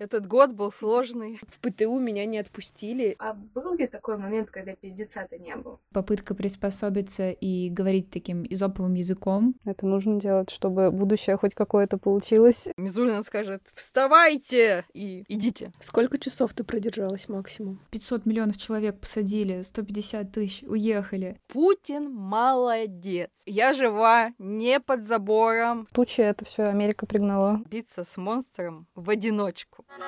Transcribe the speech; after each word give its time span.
Этот 0.00 0.26
год 0.26 0.52
был 0.52 0.72
сложный. 0.72 1.38
В 1.46 1.58
ПТУ 1.60 1.98
меня 1.98 2.24
не 2.24 2.38
отпустили. 2.38 3.16
А 3.18 3.34
был 3.34 3.74
ли 3.74 3.86
такой 3.86 4.16
момент, 4.16 4.50
когда 4.50 4.74
пиздеца-то 4.74 5.36
не 5.36 5.54
было? 5.56 5.78
Попытка 5.92 6.34
приспособиться 6.34 7.30
и 7.30 7.68
говорить 7.68 8.08
таким 8.08 8.46
изоповым 8.48 8.94
языком. 8.94 9.54
Это 9.66 9.84
нужно 9.84 10.18
делать, 10.18 10.48
чтобы 10.48 10.90
будущее 10.90 11.36
хоть 11.36 11.52
какое-то 11.52 11.98
получилось. 11.98 12.70
Мизулина 12.78 13.22
скажет 13.22 13.60
«Вставайте!» 13.74 14.86
и 14.94 15.26
«Идите». 15.28 15.70
Сколько 15.80 16.16
часов 16.16 16.54
ты 16.54 16.64
продержалась 16.64 17.28
максимум? 17.28 17.82
500 17.90 18.24
миллионов 18.24 18.56
человек 18.56 18.98
посадили, 19.00 19.60
150 19.60 20.32
тысяч 20.32 20.62
уехали. 20.62 21.38
Путин 21.48 22.10
молодец. 22.10 23.28
Я 23.44 23.74
жива, 23.74 24.32
не 24.38 24.80
под 24.80 25.02
забором. 25.02 25.86
Тучи 25.92 26.22
это 26.22 26.46
все 26.46 26.62
Америка 26.62 27.04
пригнала. 27.04 27.60
Биться 27.68 28.02
с 28.02 28.16
монстром 28.16 28.86
в 28.94 29.10
одиночку. 29.10 29.84
Привет, 29.90 30.06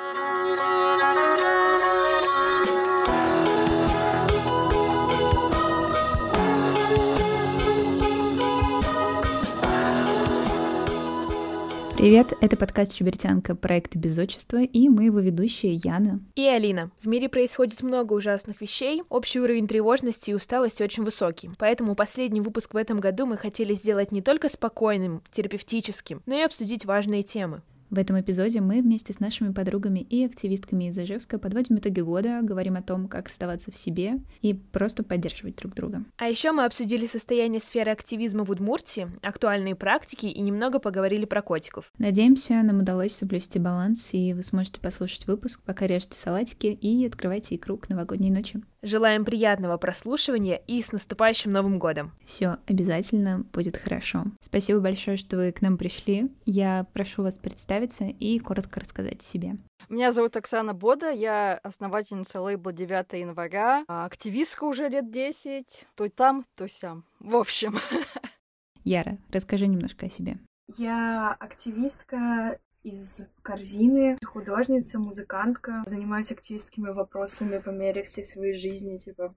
это 12.41 12.57
подкаст 12.57 12.95
«Чубертянка», 12.95 13.57
проект 13.57 13.97
«Без 13.97 14.17
отчества», 14.19 14.63
и 14.63 14.89
мы 14.89 15.07
его 15.07 15.19
ведущие 15.19 15.75
Яна 15.75 16.21
и 16.37 16.47
Алина. 16.47 16.93
В 17.01 17.09
мире 17.09 17.29
происходит 17.29 17.83
много 17.83 18.13
ужасных 18.13 18.61
вещей, 18.61 19.03
общий 19.09 19.41
уровень 19.41 19.67
тревожности 19.67 20.31
и 20.31 20.35
усталости 20.35 20.85
очень 20.85 21.03
высокий, 21.03 21.51
поэтому 21.59 21.97
последний 21.97 22.41
выпуск 22.41 22.75
в 22.75 22.77
этом 22.77 23.01
году 23.01 23.27
мы 23.27 23.37
хотели 23.37 23.75
сделать 23.75 24.13
не 24.13 24.23
только 24.23 24.49
спокойным, 24.49 25.25
терапевтическим, 25.33 26.23
но 26.27 26.37
и 26.37 26.43
обсудить 26.43 26.85
важные 26.85 27.25
темы. 27.25 27.63
В 27.93 27.99
этом 27.99 28.19
эпизоде 28.19 28.63
мы 28.63 28.81
вместе 28.81 29.13
с 29.13 29.21
нашими 29.21 29.53
подругами 29.53 29.99
и 29.99 30.25
активистками 30.25 30.89
из 30.89 30.99
Ижевска 30.99 31.39
подводим 31.39 31.77
итоги 31.77 32.01
года, 32.01 32.41
говорим 32.43 32.77
о 32.77 32.83
том, 32.83 33.07
как 33.07 33.29
оставаться 33.29 33.71
в 33.71 33.77
себе 33.77 34.15
и 34.41 34.55
просто 34.55 35.03
поддерживать 35.03 35.57
друг 35.57 35.75
друга. 35.75 36.03
А 36.17 36.25
еще 36.25 36.53
мы 36.53 36.65
обсудили 36.65 37.05
состояние 37.05 37.61
сферы 37.61 37.91
активизма 37.91 38.45
в 38.45 38.51
Удмуртии, 38.51 39.09
актуальные 39.21 39.75
практики 39.75 40.25
и 40.25 40.41
немного 40.41 40.79
поговорили 40.79 41.27
про 41.27 41.43
котиков. 41.43 41.93
Надеемся, 41.99 42.63
нам 42.63 42.79
удалось 42.79 43.13
соблюсти 43.13 43.59
баланс, 43.59 44.09
и 44.13 44.33
вы 44.33 44.43
сможете 44.43 44.81
послушать 44.81 45.27
выпуск, 45.27 45.61
пока 45.63 45.87
режете 45.87 46.17
салатики 46.17 46.69
и 46.69 47.07
открывайте 47.07 47.57
икру 47.57 47.77
к 47.77 47.91
новогодней 47.91 48.31
ночи. 48.31 48.63
Желаем 48.85 49.25
приятного 49.25 49.77
прослушивания 49.77 50.57
и 50.67 50.83
с 50.83 50.91
наступающим 50.91 51.53
Новым 51.53 51.79
годом! 51.79 52.11
Все 52.27 52.57
обязательно 52.67 53.45
будет 53.53 53.77
хорошо. 53.77 54.25
Спасибо 54.41 54.81
большое, 54.81 55.17
что 55.17 55.37
вы 55.37 55.53
к 55.53 55.63
нам 55.63 55.79
пришли. 55.79 56.33
Я 56.47 56.85
прошу 56.93 57.23
вас 57.23 57.39
представиться 57.39 58.07
и 58.07 58.41
коротко 58.41 58.81
рассказать 58.81 59.21
о 59.21 59.25
себе. 59.25 59.53
Меня 59.89 60.11
зовут 60.11 60.37
Оксана 60.37 60.75
Бода, 60.75 61.11
я 61.11 61.61
основательница 61.63 62.41
лейбла 62.41 62.73
9 62.73 63.13
января, 63.13 63.85
а 63.87 64.05
активистка 64.05 64.65
уже 64.65 64.89
лет 64.89 65.13
10, 65.13 65.87
то 65.95 66.09
там, 66.09 66.43
то 66.57 66.67
сям. 66.67 67.05
В 67.21 67.37
общем. 67.37 67.79
Яра, 68.83 69.17
расскажи 69.31 69.69
немножко 69.69 70.07
о 70.07 70.11
себе. 70.11 70.39
Я 70.77 71.37
активистка 71.39 72.59
из 72.83 73.23
корзины, 73.43 74.19
художница, 74.25 74.99
музыкантка. 74.99 75.83
Занимаюсь 75.87 76.33
активистскими 76.33 76.91
вопросами 76.91 77.59
по 77.59 77.71
мере 77.71 78.03
всей 78.03 78.25
своей 78.25 78.55
жизни, 78.55 78.97
типа 78.99 79.35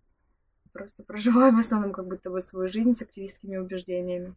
просто 0.73 1.03
проживаю 1.03 1.55
в 1.55 1.59
основном 1.59 1.93
как 1.93 2.07
будто 2.07 2.29
бы 2.29 2.41
свою 2.41 2.67
жизнь 2.67 2.93
с 2.93 3.01
активистскими 3.01 3.57
убеждениями. 3.57 4.35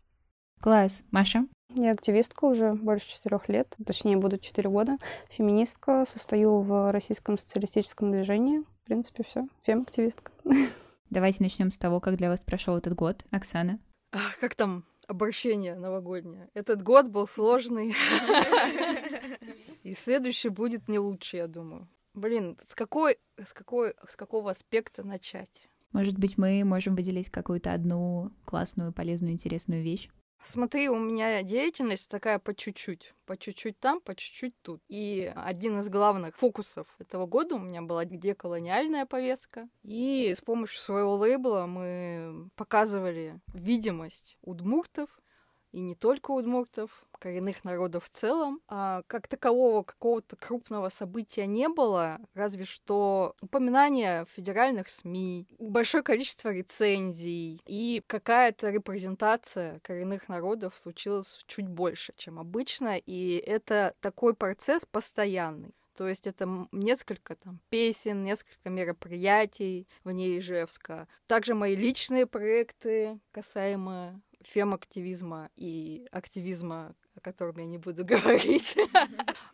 Класс. 0.60 1.04
Маша? 1.10 1.46
Я 1.74 1.92
активистка 1.92 2.46
уже 2.46 2.72
больше 2.72 3.08
четырех 3.08 3.48
лет, 3.48 3.74
точнее, 3.84 4.16
буду 4.16 4.38
четыре 4.38 4.70
года. 4.70 4.98
Феминистка, 5.30 6.04
состою 6.06 6.60
в 6.60 6.90
российском 6.92 7.38
социалистическом 7.38 8.10
движении. 8.10 8.60
В 8.60 8.84
принципе, 8.84 9.22
все. 9.22 9.46
Фем-активистка. 9.62 10.32
Давайте 11.10 11.42
начнем 11.42 11.70
с 11.70 11.78
того, 11.78 12.00
как 12.00 12.16
для 12.16 12.28
вас 12.28 12.40
прошел 12.40 12.76
этот 12.76 12.94
год. 12.94 13.24
Оксана? 13.30 13.78
Как 14.40 14.54
там 14.54 14.84
обращение 15.08 15.74
новогоднее? 15.74 16.48
Этот 16.54 16.82
год 16.82 17.08
был 17.08 17.26
сложный. 17.26 17.94
И 19.82 19.94
следующий 19.94 20.50
будет 20.50 20.88
не 20.88 20.98
лучше, 20.98 21.38
я 21.38 21.46
думаю. 21.48 21.88
Блин, 22.14 22.56
с 22.62 22.74
какой, 22.74 23.18
с 23.36 23.52
какой, 23.52 23.94
с 24.08 24.16
какого 24.16 24.50
аспекта 24.50 25.04
начать? 25.04 25.68
Может 25.92 26.18
быть, 26.18 26.36
мы 26.36 26.62
можем 26.64 26.94
выделить 26.94 27.30
какую-то 27.30 27.72
одну 27.72 28.30
классную, 28.44 28.92
полезную, 28.92 29.32
интересную 29.32 29.82
вещь? 29.82 30.10
Смотри, 30.40 30.88
у 30.88 30.98
меня 30.98 31.42
деятельность 31.42 32.08
такая 32.08 32.38
по 32.38 32.54
чуть-чуть. 32.54 33.14
По 33.26 33.36
чуть-чуть 33.36 33.78
там, 33.80 34.00
по 34.00 34.14
чуть-чуть 34.14 34.54
тут. 34.62 34.80
И 34.88 35.32
один 35.34 35.80
из 35.80 35.88
главных 35.88 36.36
фокусов 36.36 36.86
этого 36.98 37.26
года 37.26 37.56
у 37.56 37.58
меня 37.58 37.82
была 37.82 38.04
деколониальная 38.04 39.04
повестка. 39.04 39.68
И 39.82 40.32
с 40.36 40.40
помощью 40.40 40.80
своего 40.80 41.16
лейбла 41.16 41.66
мы 41.66 42.48
показывали 42.54 43.40
видимость 43.52 44.38
удмуртов, 44.42 45.10
и 45.72 45.80
не 45.80 45.94
только 45.94 46.30
удмуртов, 46.30 47.04
коренных 47.18 47.64
народов 47.64 48.04
в 48.04 48.10
целом. 48.10 48.60
А 48.68 49.02
как 49.06 49.28
такового 49.28 49.82
какого-то 49.82 50.36
крупного 50.36 50.88
события 50.88 51.46
не 51.46 51.68
было, 51.68 52.20
разве 52.34 52.64
что 52.64 53.34
упоминания 53.40 54.24
в 54.24 54.30
федеральных 54.30 54.88
СМИ, 54.88 55.46
большое 55.58 56.02
количество 56.02 56.52
рецензий 56.52 57.60
и 57.66 58.02
какая-то 58.06 58.70
репрезентация 58.70 59.80
коренных 59.80 60.28
народов 60.28 60.78
случилась 60.78 61.42
чуть 61.46 61.68
больше, 61.68 62.12
чем 62.16 62.38
обычно, 62.38 62.96
и 62.96 63.36
это 63.36 63.94
такой 64.00 64.34
процесс 64.34 64.86
постоянный. 64.90 65.74
То 65.98 66.06
есть 66.06 66.28
это 66.28 66.68
несколько 66.70 67.34
там 67.34 67.58
песен, 67.70 68.22
несколько 68.22 68.70
мероприятий 68.70 69.88
вне 70.04 70.38
Ижевска. 70.38 71.08
Также 71.26 71.54
мои 71.54 71.74
личные 71.74 72.24
проекты, 72.24 73.18
касаемо 73.32 74.20
фем-активизма 74.42 75.50
и 75.56 76.06
активизма, 76.12 76.94
о 77.18 77.20
котором 77.20 77.58
я 77.58 77.66
не 77.66 77.78
буду 77.78 78.04
говорить. 78.12 78.76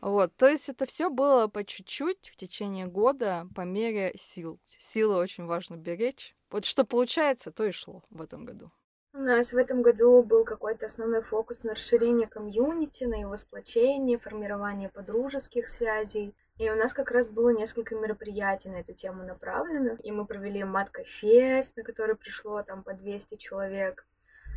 Вот, 0.01 0.37
то 0.37 0.47
есть 0.47 0.69
это 0.69 0.85
все 0.85 1.09
было 1.09 1.49
по 1.49 1.65
чуть-чуть 1.65 2.29
в 2.29 2.37
течение 2.37 2.87
года 2.87 3.49
по 3.55 3.63
мере 3.63 4.13
сил. 4.19 4.61
Силы 4.67 5.17
очень 5.17 5.47
важно 5.47 5.77
беречь. 5.77 6.37
Вот 6.51 6.67
что 6.67 6.85
получается, 6.85 7.51
то 7.51 7.65
и 7.65 7.73
шло 7.73 8.03
в 8.11 8.21
этом 8.21 8.45
году. 8.45 8.71
У 9.15 9.19
нас 9.19 9.53
в 9.53 9.57
этом 9.57 9.81
году 9.81 10.23
был 10.23 10.45
какой-то 10.45 10.87
основной 10.87 11.23
фокус 11.23 11.63
на 11.63 11.75
расширение 11.75 12.27
комьюнити, 12.27 13.05
на 13.05 13.15
его 13.15 13.37
сплочение, 13.37 14.19
формирование 14.19 14.89
подружеских 14.89 15.69
связей. 15.69 16.35
И 16.59 16.69
у 16.69 16.75
нас 16.75 16.93
как 16.93 17.11
раз 17.13 17.29
было 17.29 17.51
несколько 17.51 17.95
мероприятий 17.95 18.69
на 18.69 18.77
эту 18.77 18.93
тему 18.93 19.23
направленных. 19.23 20.05
И 20.05 20.13
мы 20.13 20.27
провели 20.27 20.65
матка-фест, 20.65 21.77
на 21.77 21.83
который 21.83 22.17
пришло 22.17 22.63
там 22.63 22.83
по 22.83 22.93
200 22.93 23.37
человек 23.37 24.07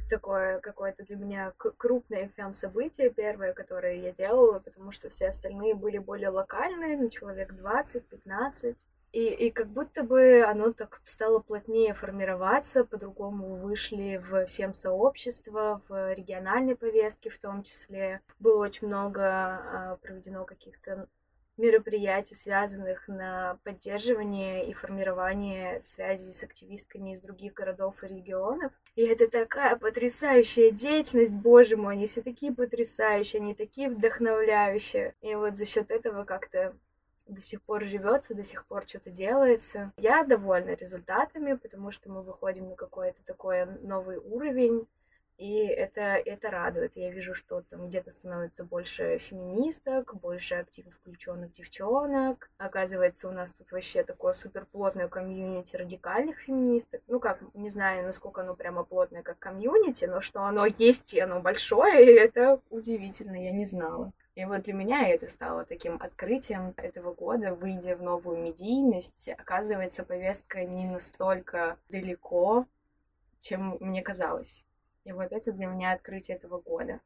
такое 0.10 0.60
какое-то 0.60 1.04
для 1.04 1.16
меня 1.16 1.54
крупное 1.58 2.32
фэм-событие 2.36 3.10
первое, 3.10 3.54
которое 3.54 3.96
я 3.96 4.12
делала, 4.12 4.60
потому 4.60 4.92
что 4.92 5.10
все 5.10 5.30
остальные 5.30 5.76
были 5.76 5.98
более 5.98 6.30
локальные, 6.30 6.98
на 6.98 7.10
человек 7.10 7.54
20-15. 7.54 8.78
И, 9.14 9.24
и 9.24 9.52
как 9.52 9.68
будто 9.68 10.04
бы 10.04 10.44
оно 10.44 10.74
так 10.74 11.02
стало 11.06 11.40
плотнее 11.40 11.94
формироваться, 11.94 12.84
по-другому 12.84 13.56
вышли 13.56 14.18
в 14.18 14.46
фем-сообщество, 14.48 15.82
в 15.88 16.14
региональной 16.14 16.76
повестке 16.76 17.30
в 17.30 17.40
том 17.40 17.64
числе. 17.64 18.22
Было 18.40 18.66
очень 18.66 18.88
много 18.88 19.24
а, 19.24 19.98
проведено 20.02 20.44
каких-то 20.46 21.08
мероприятий, 21.58 22.36
связанных 22.36 23.08
на 23.08 23.60
поддерживание 23.64 24.70
и 24.70 24.74
формирование 24.74 25.82
связи 25.82 26.30
с 26.30 26.44
активистками 26.44 27.12
из 27.12 27.22
других 27.22 27.54
городов 27.54 28.04
и 28.04 28.08
регионов. 28.08 28.72
И 28.96 29.02
это 29.04 29.30
такая 29.30 29.76
потрясающая 29.76 30.72
деятельность, 30.72 31.36
боже 31.36 31.78
мой, 31.78 31.94
они 31.94 32.08
все 32.08 32.22
такие 32.22 32.54
потрясающие, 32.54 33.42
они 33.42 33.54
такие 33.54 33.90
вдохновляющие. 33.90 35.16
И 35.22 35.36
вот 35.36 35.58
за 35.58 35.66
счет 35.66 35.92
этого 35.92 36.24
как-то 36.24 36.76
до 37.28 37.42
сих 37.42 37.62
пор 37.62 37.84
живется, 37.84 38.34
до 38.34 38.44
сих 38.44 38.66
пор 38.66 38.84
что-то 38.88 39.10
делается. 39.10 39.92
Я 39.98 40.24
довольна 40.24 40.72
результатами, 40.72 41.54
потому 41.54 41.92
что 41.92 42.10
мы 42.10 42.24
выходим 42.24 42.70
на 42.70 42.76
какой-то 42.76 43.24
такой 43.26 43.66
новый 43.82 44.18
уровень 44.18 44.88
и 45.38 45.68
это, 45.68 46.02
это 46.02 46.50
радует. 46.50 46.96
Я 46.96 47.12
вижу, 47.12 47.36
что 47.36 47.62
там 47.62 47.88
где-то 47.88 48.10
становится 48.10 48.64
больше 48.64 49.20
феминисток, 49.20 50.16
больше 50.16 50.56
активно 50.56 50.92
включенных 50.92 51.54
девчонок. 51.54 52.50
Оказывается, 52.58 53.30
у 53.30 53.32
нас 53.32 53.52
тут 53.52 53.72
вообще 53.72 54.04
такое 54.04 54.34
суперплотное 54.34 55.08
комьюнити 55.08 55.76
радикальных 55.76 56.40
феминисток. 56.40 57.02
Ну 57.08 57.20
как, 57.20 57.40
не 57.54 57.70
знаю, 57.70 58.04
насколько 58.04 58.42
оно 58.42 58.56
прямо 58.56 58.84
плотное, 58.84 59.22
как 59.22 59.38
комьюнити, 59.38 60.06
но 60.06 60.22
что 60.22 60.42
оно 60.42 60.66
есть 60.66 61.14
и 61.14 61.20
оно 61.20 61.40
большое, 61.40 62.04
и 62.06 62.18
это 62.18 62.60
удивительно, 62.72 63.36
я 63.36 63.52
не 63.52 63.66
знала. 63.66 64.12
И 64.34 64.46
вот 64.46 64.64
для 64.64 64.74
меня 64.74 65.08
это 65.08 65.28
стало 65.28 65.66
таким 65.66 65.98
открытием 66.02 66.74
этого 66.78 67.14
года, 67.14 67.54
выйдя 67.54 67.96
в 67.96 68.02
новую 68.02 68.38
медийность. 68.38 69.30
Оказывается, 69.30 70.04
повестка 70.04 70.64
не 70.64 70.88
настолько 70.88 71.78
далеко, 71.90 72.66
чем 73.40 73.78
мне 73.80 74.02
казалось. 74.02 74.66
И 75.08 75.14
вот 75.14 75.32
это 75.32 75.54
для 75.54 75.68
меня 75.68 75.94
открытие 75.94 76.36
этого 76.36 76.60
года. 76.60 77.00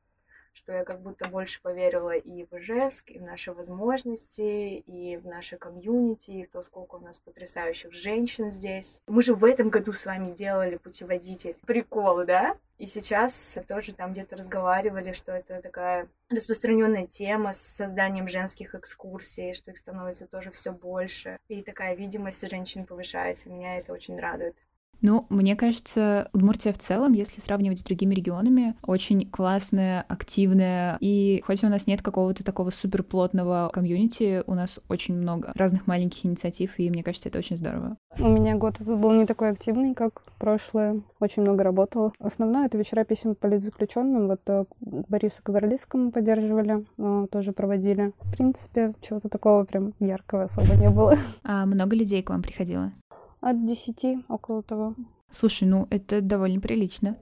что 0.53 0.73
я 0.73 0.83
как 0.83 1.01
будто 1.01 1.29
больше 1.29 1.61
поверила 1.61 2.13
и 2.13 2.43
в 2.43 2.57
Ижевск, 2.57 3.09
и 3.11 3.19
в 3.19 3.21
наши 3.21 3.53
возможности, 3.53 4.41
и 4.85 5.15
в 5.17 5.25
наше 5.25 5.55
комьюнити, 5.57 6.31
и 6.31 6.45
в 6.45 6.49
то, 6.49 6.61
сколько 6.61 6.95
у 6.95 6.99
нас 6.99 7.19
потрясающих 7.19 7.93
женщин 7.93 8.51
здесь. 8.51 9.01
Мы 9.07 9.21
же 9.21 9.33
в 9.33 9.45
этом 9.45 9.69
году 9.69 9.93
с 9.93 10.05
вами 10.05 10.27
делали 10.29 10.75
путеводитель. 10.75 11.55
Прикол, 11.65 12.25
да? 12.25 12.57
И 12.77 12.85
сейчас 12.85 13.59
тоже 13.67 13.93
там 13.93 14.11
где-то 14.11 14.35
разговаривали, 14.35 15.13
что 15.13 15.31
это 15.31 15.61
такая 15.61 16.09
распространенная 16.29 17.05
тема 17.05 17.53
с 17.53 17.61
созданием 17.61 18.27
женских 18.27 18.73
экскурсий, 18.75 19.53
что 19.53 19.71
их 19.71 19.77
становится 19.77 20.25
тоже 20.25 20.49
все 20.49 20.71
больше. 20.71 21.37
И 21.47 21.61
такая 21.61 21.95
видимость 21.95 22.49
женщин 22.49 22.85
повышается. 22.85 23.49
Меня 23.49 23.77
это 23.77 23.93
очень 23.93 24.19
радует. 24.19 24.57
Ну, 25.01 25.25
мне 25.29 25.55
кажется, 25.55 26.29
Удмуртия 26.33 26.73
в 26.73 26.77
целом, 26.77 27.13
если 27.13 27.41
сравнивать 27.41 27.79
с 27.79 27.83
другими 27.83 28.13
регионами, 28.13 28.75
очень 28.83 29.29
классная, 29.29 30.05
активная. 30.07 30.97
И 30.99 31.43
хоть 31.45 31.63
у 31.63 31.69
нас 31.69 31.87
нет 31.87 32.01
какого-то 32.01 32.43
такого 32.43 32.69
суперплотного 32.69 33.69
комьюнити, 33.73 34.43
у 34.45 34.53
нас 34.53 34.79
очень 34.89 35.15
много 35.15 35.51
разных 35.55 35.87
маленьких 35.87 36.25
инициатив, 36.25 36.77
и 36.77 36.89
мне 36.89 37.03
кажется, 37.03 37.29
это 37.29 37.39
очень 37.39 37.57
здорово. 37.57 37.97
У 38.19 38.27
меня 38.27 38.55
год 38.55 38.75
этот 38.79 38.99
был 38.99 39.11
не 39.13 39.25
такой 39.25 39.51
активный, 39.51 39.95
как 39.95 40.21
прошлое. 40.37 41.01
Очень 41.19 41.43
много 41.43 41.63
работала. 41.63 42.13
Основное— 42.19 42.65
это 42.67 42.77
вечера 42.77 43.03
писем 43.03 43.35
политзаключенным. 43.35 44.27
Вот 44.27 44.41
э, 44.47 44.65
Борису 44.79 45.41
Кагарлицкому 45.43 46.11
поддерживали, 46.11 46.85
э, 46.97 47.27
тоже 47.31 47.53
проводили. 47.53 48.13
В 48.21 48.31
принципе, 48.31 48.93
чего-то 49.01 49.29
такого 49.29 49.63
прям 49.63 49.93
яркого 49.99 50.43
особо 50.43 50.75
не 50.75 50.89
было. 50.89 51.15
А 51.43 51.65
много 51.65 51.95
людей 51.95 52.21
к 52.21 52.29
вам 52.29 52.41
приходило? 52.41 52.91
От 53.41 53.65
десяти, 53.65 54.23
около 54.29 54.63
того. 54.63 54.95
Слушай, 55.31 55.67
ну 55.67 55.87
это 55.89 56.21
довольно 56.21 56.59
прилично. 56.59 57.17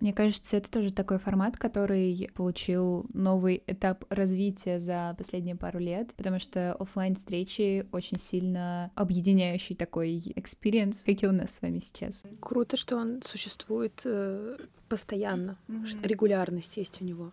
Мне 0.00 0.12
кажется, 0.12 0.56
это 0.56 0.70
тоже 0.70 0.92
такой 0.92 1.18
формат, 1.18 1.56
который 1.56 2.28
получил 2.34 3.06
новый 3.12 3.62
этап 3.66 4.04
развития 4.08 4.78
за 4.78 5.14
последние 5.16 5.56
пару 5.56 5.78
лет, 5.78 6.12
потому 6.14 6.38
что 6.38 6.74
офлайн 6.74 7.16
встречи 7.16 7.86
очень 7.92 8.18
сильно 8.18 8.90
объединяющий 8.94 9.76
такой 9.76 10.20
experience, 10.36 11.04
как 11.04 11.22
и 11.22 11.26
у 11.26 11.32
нас 11.32 11.54
с 11.54 11.62
вами 11.62 11.78
сейчас. 11.78 12.24
Круто, 12.40 12.76
что 12.76 12.96
он 12.96 13.22
существует 13.22 14.00
э, 14.04 14.56
постоянно, 14.88 15.58
mm-hmm. 15.68 16.06
регулярность 16.06 16.76
есть 16.76 17.00
у 17.00 17.04
него. 17.04 17.32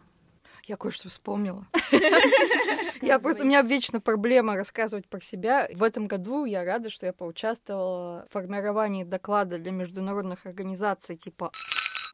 Я 0.66 0.78
кое-что 0.78 1.10
вспомнила. 1.10 1.66
Я 3.02 3.20
просто, 3.20 3.44
у 3.44 3.46
меня 3.46 3.62
вечно 3.64 4.00
проблема 4.00 4.56
рассказывать 4.56 5.08
про 5.10 5.20
себя. 5.20 5.68
В 5.74 5.84
этом 5.84 6.08
году 6.08 6.46
я 6.46 6.64
рада, 6.64 6.90
что 6.90 7.06
я 7.06 7.12
поучаствовала 7.12 8.26
в 8.30 8.32
формировании 8.32 9.04
доклада 9.04 9.58
для 9.58 9.72
международных 9.72 10.46
организаций 10.46 11.18
типа 11.18 11.52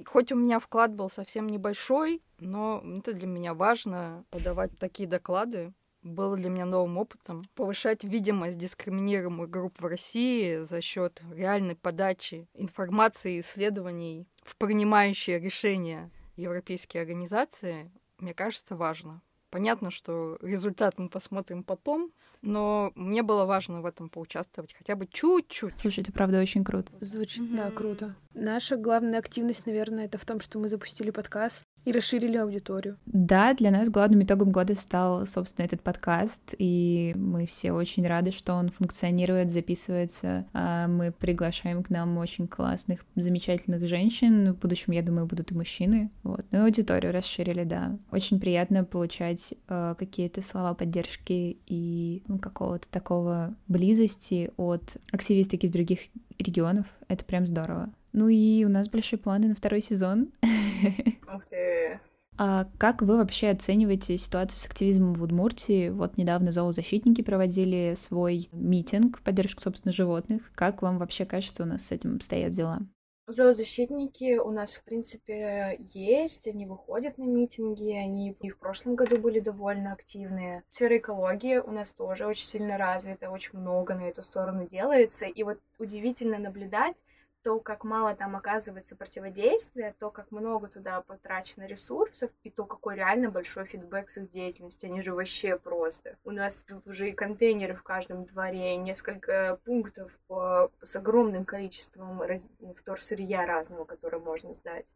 Хоть 0.06 0.32
у 0.32 0.36
меня 0.36 0.60
вклад 0.60 0.96
был 0.96 1.10
совсем 1.10 1.48
небольшой, 1.48 2.22
но 2.40 2.82
это 2.98 3.14
для 3.14 3.28
меня 3.28 3.54
важно 3.54 4.24
подавать 4.30 4.78
такие 4.80 5.08
доклады. 5.08 5.74
Было 6.02 6.38
для 6.38 6.50
меня 6.50 6.66
новым 6.66 6.98
опытом 6.98 7.44
повышать 7.56 8.06
видимость 8.06 8.58
дискриминируемых 8.58 9.50
групп 9.50 9.82
в 9.82 9.86
России 9.86 10.64
за 10.64 10.80
счет 10.80 11.22
реальной 11.34 11.76
подачи 11.76 12.48
информации 12.54 13.36
и 13.36 13.40
исследований 13.42 14.26
в 14.44 14.56
принимающие 14.56 15.40
решения 15.40 16.10
европейские 16.38 17.02
организации 17.02 17.92
мне 18.22 18.34
кажется, 18.34 18.76
важно. 18.76 19.22
Понятно, 19.50 19.90
что 19.90 20.38
результат 20.42 21.00
мы 21.00 21.10
посмотрим 21.10 21.64
потом, 21.64 22.12
но 22.42 22.92
мне 22.96 23.24
было 23.24 23.46
важно 23.46 23.82
в 23.82 23.86
этом 23.86 24.10
поучаствовать 24.10 24.74
хотя 24.74 24.96
бы 24.96 25.08
чуть-чуть. 25.08 25.78
Слушай, 25.78 26.02
это 26.02 26.12
правда 26.12 26.40
очень 26.40 26.64
круто. 26.64 26.92
Звучит, 27.02 27.44
mm-hmm. 27.44 27.56
да, 27.56 27.72
круто. 27.72 28.16
Наша 28.34 28.78
главная 28.78 29.20
активность, 29.20 29.66
наверное, 29.66 30.06
это 30.06 30.18
в 30.18 30.26
том, 30.26 30.40
что 30.40 30.60
мы 30.60 30.70
запустили 30.70 31.10
подкаст 31.10 31.66
и 31.90 31.92
расширили 31.92 32.38
аудиторию. 32.38 32.98
Да, 33.06 33.54
для 33.54 33.72
нас 33.72 33.90
главным 33.90 34.22
итогом 34.24 34.52
года 34.52 34.76
стал, 34.76 35.26
собственно, 35.26 35.66
этот 35.66 35.82
подкаст, 35.82 36.54
и 36.58 37.14
мы 37.18 37.46
все 37.48 37.72
очень 37.72 38.08
рады, 38.08 38.32
что 38.32 38.54
он 38.54 38.70
функционирует, 38.70 39.52
записывается. 39.52 40.46
А 40.54 40.88
мы 40.88 41.12
приглашаем 41.12 41.84
к 41.84 41.90
нам 41.90 42.18
очень 42.18 42.48
классных, 42.48 43.06
замечательных 43.16 43.88
женщин. 43.88 44.54
В 44.54 44.60
будущем, 44.60 44.94
я 44.94 45.02
думаю, 45.02 45.26
будут 45.26 45.52
и 45.52 45.56
мужчины. 45.56 46.12
Вот. 46.24 46.46
Ну 46.52 46.60
и 46.60 46.62
аудиторию 46.62 47.12
расширили, 47.12 47.64
да. 47.64 47.98
Очень 48.12 48.40
приятно 48.40 48.84
получать 48.84 49.54
э, 49.68 49.96
какие-то 49.98 50.42
слова 50.42 50.74
поддержки 50.74 51.58
и 51.66 52.24
ну, 52.28 52.38
какого-то 52.38 52.88
такого 52.90 53.56
близости 53.68 54.52
от 54.58 54.98
активисток 55.12 55.64
из 55.64 55.72
других 55.72 56.00
регионов. 56.38 56.86
Это 57.08 57.26
прям 57.26 57.46
здорово. 57.46 57.92
Ну 58.14 58.28
и 58.28 58.64
у 58.66 58.70
нас 58.70 58.90
большие 58.90 59.20
планы 59.20 59.48
на 59.48 59.56
второй 59.56 59.82
сезон. 59.82 60.32
Ух 61.34 61.46
ты! 61.50 62.00
А 62.42 62.70
как 62.78 63.02
вы 63.02 63.18
вообще 63.18 63.50
оцениваете 63.50 64.18
ситуацию 64.18 64.60
с 64.60 64.66
активизмом 64.66 65.14
в 65.14 65.22
Удмуртии? 65.22 65.90
Вот 65.90 66.16
недавно 66.16 66.52
зоозащитники 66.52 67.22
проводили 67.22 67.96
свой 67.98 68.48
митинг 68.54 69.20
в 69.20 69.22
поддержку, 69.22 69.62
собственно, 69.62 69.92
животных. 69.92 70.50
Как 70.56 70.82
вам 70.82 71.00
вообще 71.00 71.26
кажется, 71.26 71.64
у 71.64 71.66
нас 71.66 71.88
с 71.88 71.92
этим 71.92 72.22
стоят 72.22 72.54
дела? 72.54 72.80
Зоозащитники 73.28 74.38
у 74.38 74.50
нас, 74.52 74.74
в 74.74 74.84
принципе, 74.86 75.80
есть, 75.94 76.48
они 76.48 76.66
выходят 76.66 77.20
на 77.20 77.26
митинги, 77.26 77.92
они 77.92 78.32
и 78.42 78.50
в 78.50 78.58
прошлом 78.58 78.96
году 78.96 79.20
были 79.20 79.40
довольно 79.40 79.94
активные. 79.94 80.64
Сфера 80.70 80.98
экологии 80.98 81.58
у 81.58 81.72
нас 81.72 81.92
тоже 81.92 82.26
очень 82.26 82.48
сильно 82.48 82.80
развита, 82.80 83.30
очень 83.30 83.60
много 83.60 83.94
на 83.94 84.08
эту 84.08 84.24
сторону 84.24 84.66
делается, 84.66 85.26
и 85.26 85.44
вот 85.44 85.60
удивительно 85.78 86.40
наблюдать, 86.40 86.96
то, 87.42 87.60
как 87.60 87.84
мало 87.84 88.16
там 88.16 88.36
оказывается 88.36 88.96
противодействия, 88.96 89.96
то, 89.98 90.12
как 90.12 90.32
много 90.32 90.68
туда 90.68 91.02
потрачено 91.02 91.66
ресурсов, 91.66 92.32
и 92.44 92.50
то, 92.50 92.66
какой 92.66 92.96
реально 92.96 93.30
большой 93.30 93.66
фидбэк 93.66 94.10
с 94.10 94.18
их 94.18 94.30
деятельности. 94.30 94.86
Они 94.86 95.02
же 95.02 95.14
вообще 95.14 95.58
просто. 95.58 96.18
У 96.24 96.32
нас 96.32 96.64
тут 96.68 96.88
уже 96.88 97.10
и 97.10 97.14
контейнеры 97.14 97.76
в 97.76 97.84
каждом 97.84 98.26
дворе, 98.26 98.76
и 98.76 98.78
несколько 98.78 99.60
пунктов 99.64 100.20
по, 100.28 100.72
с 100.82 100.96
огромным 100.96 101.46
количеством 101.46 102.22
раз, 102.22 102.50
вторсырья 102.78 103.46
разного, 103.46 103.86
которое 103.86 104.20
можно 104.20 104.54
сдать. 104.54 104.96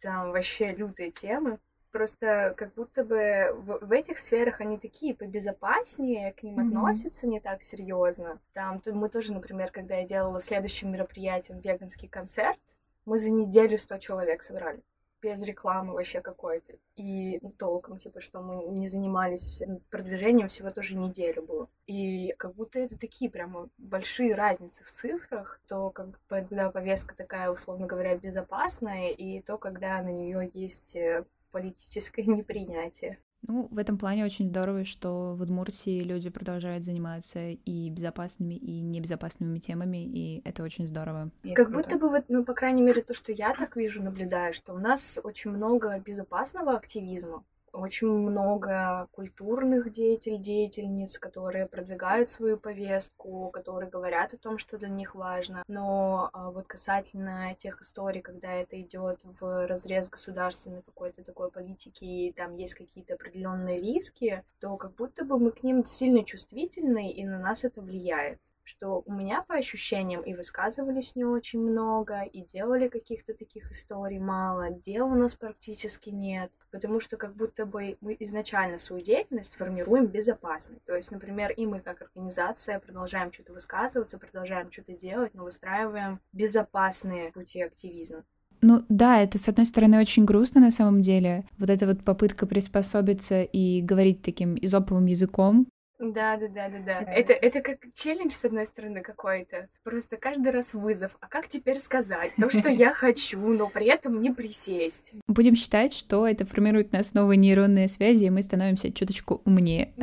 Там 0.00 0.32
вообще 0.32 0.72
лютые 0.72 1.10
темы. 1.10 1.58
Просто 1.96 2.52
как 2.58 2.74
будто 2.74 3.04
бы 3.04 3.54
в, 3.54 3.86
в 3.86 3.90
этих 3.90 4.18
сферах 4.18 4.60
они 4.60 4.76
такие 4.76 5.14
побезопаснее, 5.14 6.34
к 6.34 6.42
ним 6.42 6.58
mm-hmm. 6.58 6.68
относятся 6.68 7.26
не 7.26 7.40
так 7.40 7.62
серьезно. 7.62 8.38
Там 8.52 8.82
тут 8.82 8.94
мы 8.94 9.08
тоже, 9.08 9.32
например, 9.32 9.70
когда 9.70 9.94
я 9.94 10.06
делала 10.06 10.38
следующим 10.42 10.92
мероприятием 10.92 11.58
веганский 11.60 12.06
концерт, 12.06 12.60
мы 13.06 13.18
за 13.18 13.30
неделю 13.30 13.78
100 13.78 13.96
человек 13.96 14.42
собрали 14.42 14.82
без 15.22 15.42
рекламы 15.42 15.94
вообще 15.94 16.20
какой-то. 16.20 16.74
И 16.96 17.38
ну, 17.40 17.50
толком, 17.50 17.96
типа, 17.96 18.20
что 18.20 18.42
мы 18.42 18.66
не 18.78 18.88
занимались 18.88 19.62
продвижением, 19.90 20.48
всего 20.48 20.70
тоже 20.70 20.96
неделю 20.96 21.42
было. 21.42 21.68
И 21.86 22.34
как 22.36 22.54
будто 22.54 22.78
это 22.78 22.98
такие 22.98 23.30
прямо 23.30 23.70
большие 23.78 24.34
разницы 24.34 24.84
в 24.84 24.90
цифрах, 24.90 25.60
то, 25.66 25.90
когда 26.28 26.70
повестка 26.70 27.16
такая, 27.16 27.50
условно 27.50 27.86
говоря, 27.86 28.16
безопасная, 28.16 29.08
и 29.08 29.40
то, 29.40 29.56
когда 29.56 30.02
на 30.02 30.10
нее 30.10 30.50
есть 30.52 30.94
э, 30.94 31.24
политическое 31.56 32.22
непринятие. 32.26 33.18
Ну, 33.48 33.68
в 33.70 33.78
этом 33.78 33.96
плане 33.96 34.24
очень 34.24 34.46
здорово, 34.46 34.84
что 34.84 35.34
в 35.36 35.42
Удмуртии 35.42 36.00
люди 36.00 36.30
продолжают 36.30 36.84
заниматься 36.84 37.50
и 37.50 37.90
безопасными, 37.90 38.54
и 38.54 38.80
небезопасными 38.80 39.58
темами, 39.58 40.04
и 40.04 40.42
это 40.44 40.64
очень 40.64 40.88
здорово. 40.88 41.30
И 41.44 41.54
как 41.54 41.68
круто. 41.68 41.82
будто 41.82 41.98
бы, 41.98 42.08
вот, 42.10 42.24
ну, 42.28 42.44
по 42.44 42.54
крайней 42.54 42.82
мере, 42.82 43.02
то, 43.02 43.14
что 43.14 43.32
я 43.32 43.54
так 43.54 43.76
вижу, 43.76 44.02
наблюдаю, 44.02 44.52
что 44.52 44.74
у 44.74 44.78
нас 44.78 45.18
очень 45.22 45.52
много 45.52 45.98
безопасного 46.00 46.76
активизма, 46.76 47.44
очень 47.76 48.08
много 48.08 49.08
культурных 49.12 49.92
деятелей, 49.92 50.38
деятельниц, 50.38 51.18
которые 51.18 51.66
продвигают 51.66 52.30
свою 52.30 52.58
повестку, 52.58 53.50
которые 53.50 53.90
говорят 53.90 54.34
о 54.34 54.38
том, 54.38 54.58
что 54.58 54.78
для 54.78 54.88
них 54.88 55.14
важно. 55.14 55.62
Но 55.68 56.30
а, 56.32 56.50
вот 56.50 56.66
касательно 56.66 57.54
тех 57.54 57.80
историй, 57.82 58.22
когда 58.22 58.52
это 58.52 58.80
идет 58.80 59.20
в 59.40 59.66
разрез 59.66 60.08
государственной 60.08 60.82
какой-то 60.82 61.22
такой 61.22 61.50
политики, 61.50 62.04
и 62.04 62.32
там 62.32 62.56
есть 62.56 62.74
какие-то 62.74 63.14
определенные 63.14 63.80
риски, 63.80 64.42
то 64.60 64.76
как 64.76 64.94
будто 64.94 65.24
бы 65.24 65.38
мы 65.38 65.50
к 65.50 65.62
ним 65.62 65.84
сильно 65.84 66.24
чувствительны, 66.24 67.10
и 67.12 67.24
на 67.24 67.38
нас 67.38 67.64
это 67.64 67.80
влияет 67.80 68.40
что 68.66 69.02
у 69.06 69.12
меня 69.12 69.42
по 69.42 69.54
ощущениям 69.54 70.22
и 70.22 70.34
высказывались 70.34 71.14
не 71.14 71.24
очень 71.24 71.60
много, 71.60 72.22
и 72.22 72.42
делали 72.42 72.88
каких-то 72.88 73.32
таких 73.32 73.70
историй 73.70 74.18
мало, 74.18 74.70
дел 74.70 75.06
у 75.06 75.14
нас 75.14 75.34
практически 75.34 76.10
нет, 76.10 76.50
потому 76.72 76.98
что 77.00 77.16
как 77.16 77.36
будто 77.36 77.64
бы 77.64 77.96
мы 78.00 78.16
изначально 78.20 78.78
свою 78.78 79.02
деятельность 79.02 79.54
формируем 79.54 80.06
безопасно. 80.06 80.76
То 80.84 80.96
есть, 80.96 81.12
например, 81.12 81.52
и 81.52 81.64
мы 81.64 81.80
как 81.80 82.02
организация 82.02 82.80
продолжаем 82.80 83.32
что-то 83.32 83.52
высказываться, 83.52 84.18
продолжаем 84.18 84.72
что-то 84.72 84.92
делать, 84.92 85.32
но 85.34 85.44
выстраиваем 85.44 86.20
безопасные 86.32 87.30
пути 87.32 87.62
активизма. 87.62 88.24
Ну 88.62 88.84
да, 88.88 89.20
это 89.22 89.38
с 89.38 89.48
одной 89.48 89.66
стороны 89.66 90.00
очень 90.00 90.24
грустно 90.24 90.60
на 90.60 90.70
самом 90.70 91.02
деле. 91.02 91.44
Вот 91.58 91.70
эта 91.70 91.86
вот 91.86 92.02
попытка 92.02 92.46
приспособиться 92.46 93.42
и 93.42 93.80
говорить 93.82 94.22
таким 94.22 94.56
изоповым 94.60 95.06
языком, 95.06 95.68
Да, 95.98 96.36
да, 96.36 96.48
да, 96.48 96.68
да, 96.68 96.78
да. 96.78 97.12
Это, 97.12 97.32
это 97.32 97.60
как 97.60 97.78
челлендж, 97.94 98.32
с 98.32 98.44
одной 98.44 98.66
стороны, 98.66 99.00
какой-то. 99.00 99.68
Просто 99.82 100.16
каждый 100.16 100.52
раз 100.52 100.74
вызов. 100.74 101.16
А 101.20 101.26
как 101.26 101.48
теперь 101.48 101.78
сказать 101.78 102.32
то, 102.36 102.50
что 102.50 102.68
я 102.68 102.92
хочу, 102.92 103.38
но 103.38 103.68
при 103.68 103.86
этом 103.86 104.20
не 104.20 104.30
присесть? 104.30 105.12
Будем 105.26 105.56
считать, 105.56 105.94
что 105.94 106.26
это 106.26 106.44
формирует 106.44 106.92
на 106.92 106.98
основе 106.98 107.36
нейронные 107.36 107.88
связи, 107.88 108.26
и 108.26 108.30
мы 108.30 108.42
становимся 108.42 108.92
чуточку 108.92 109.40
умнее. 109.44 109.94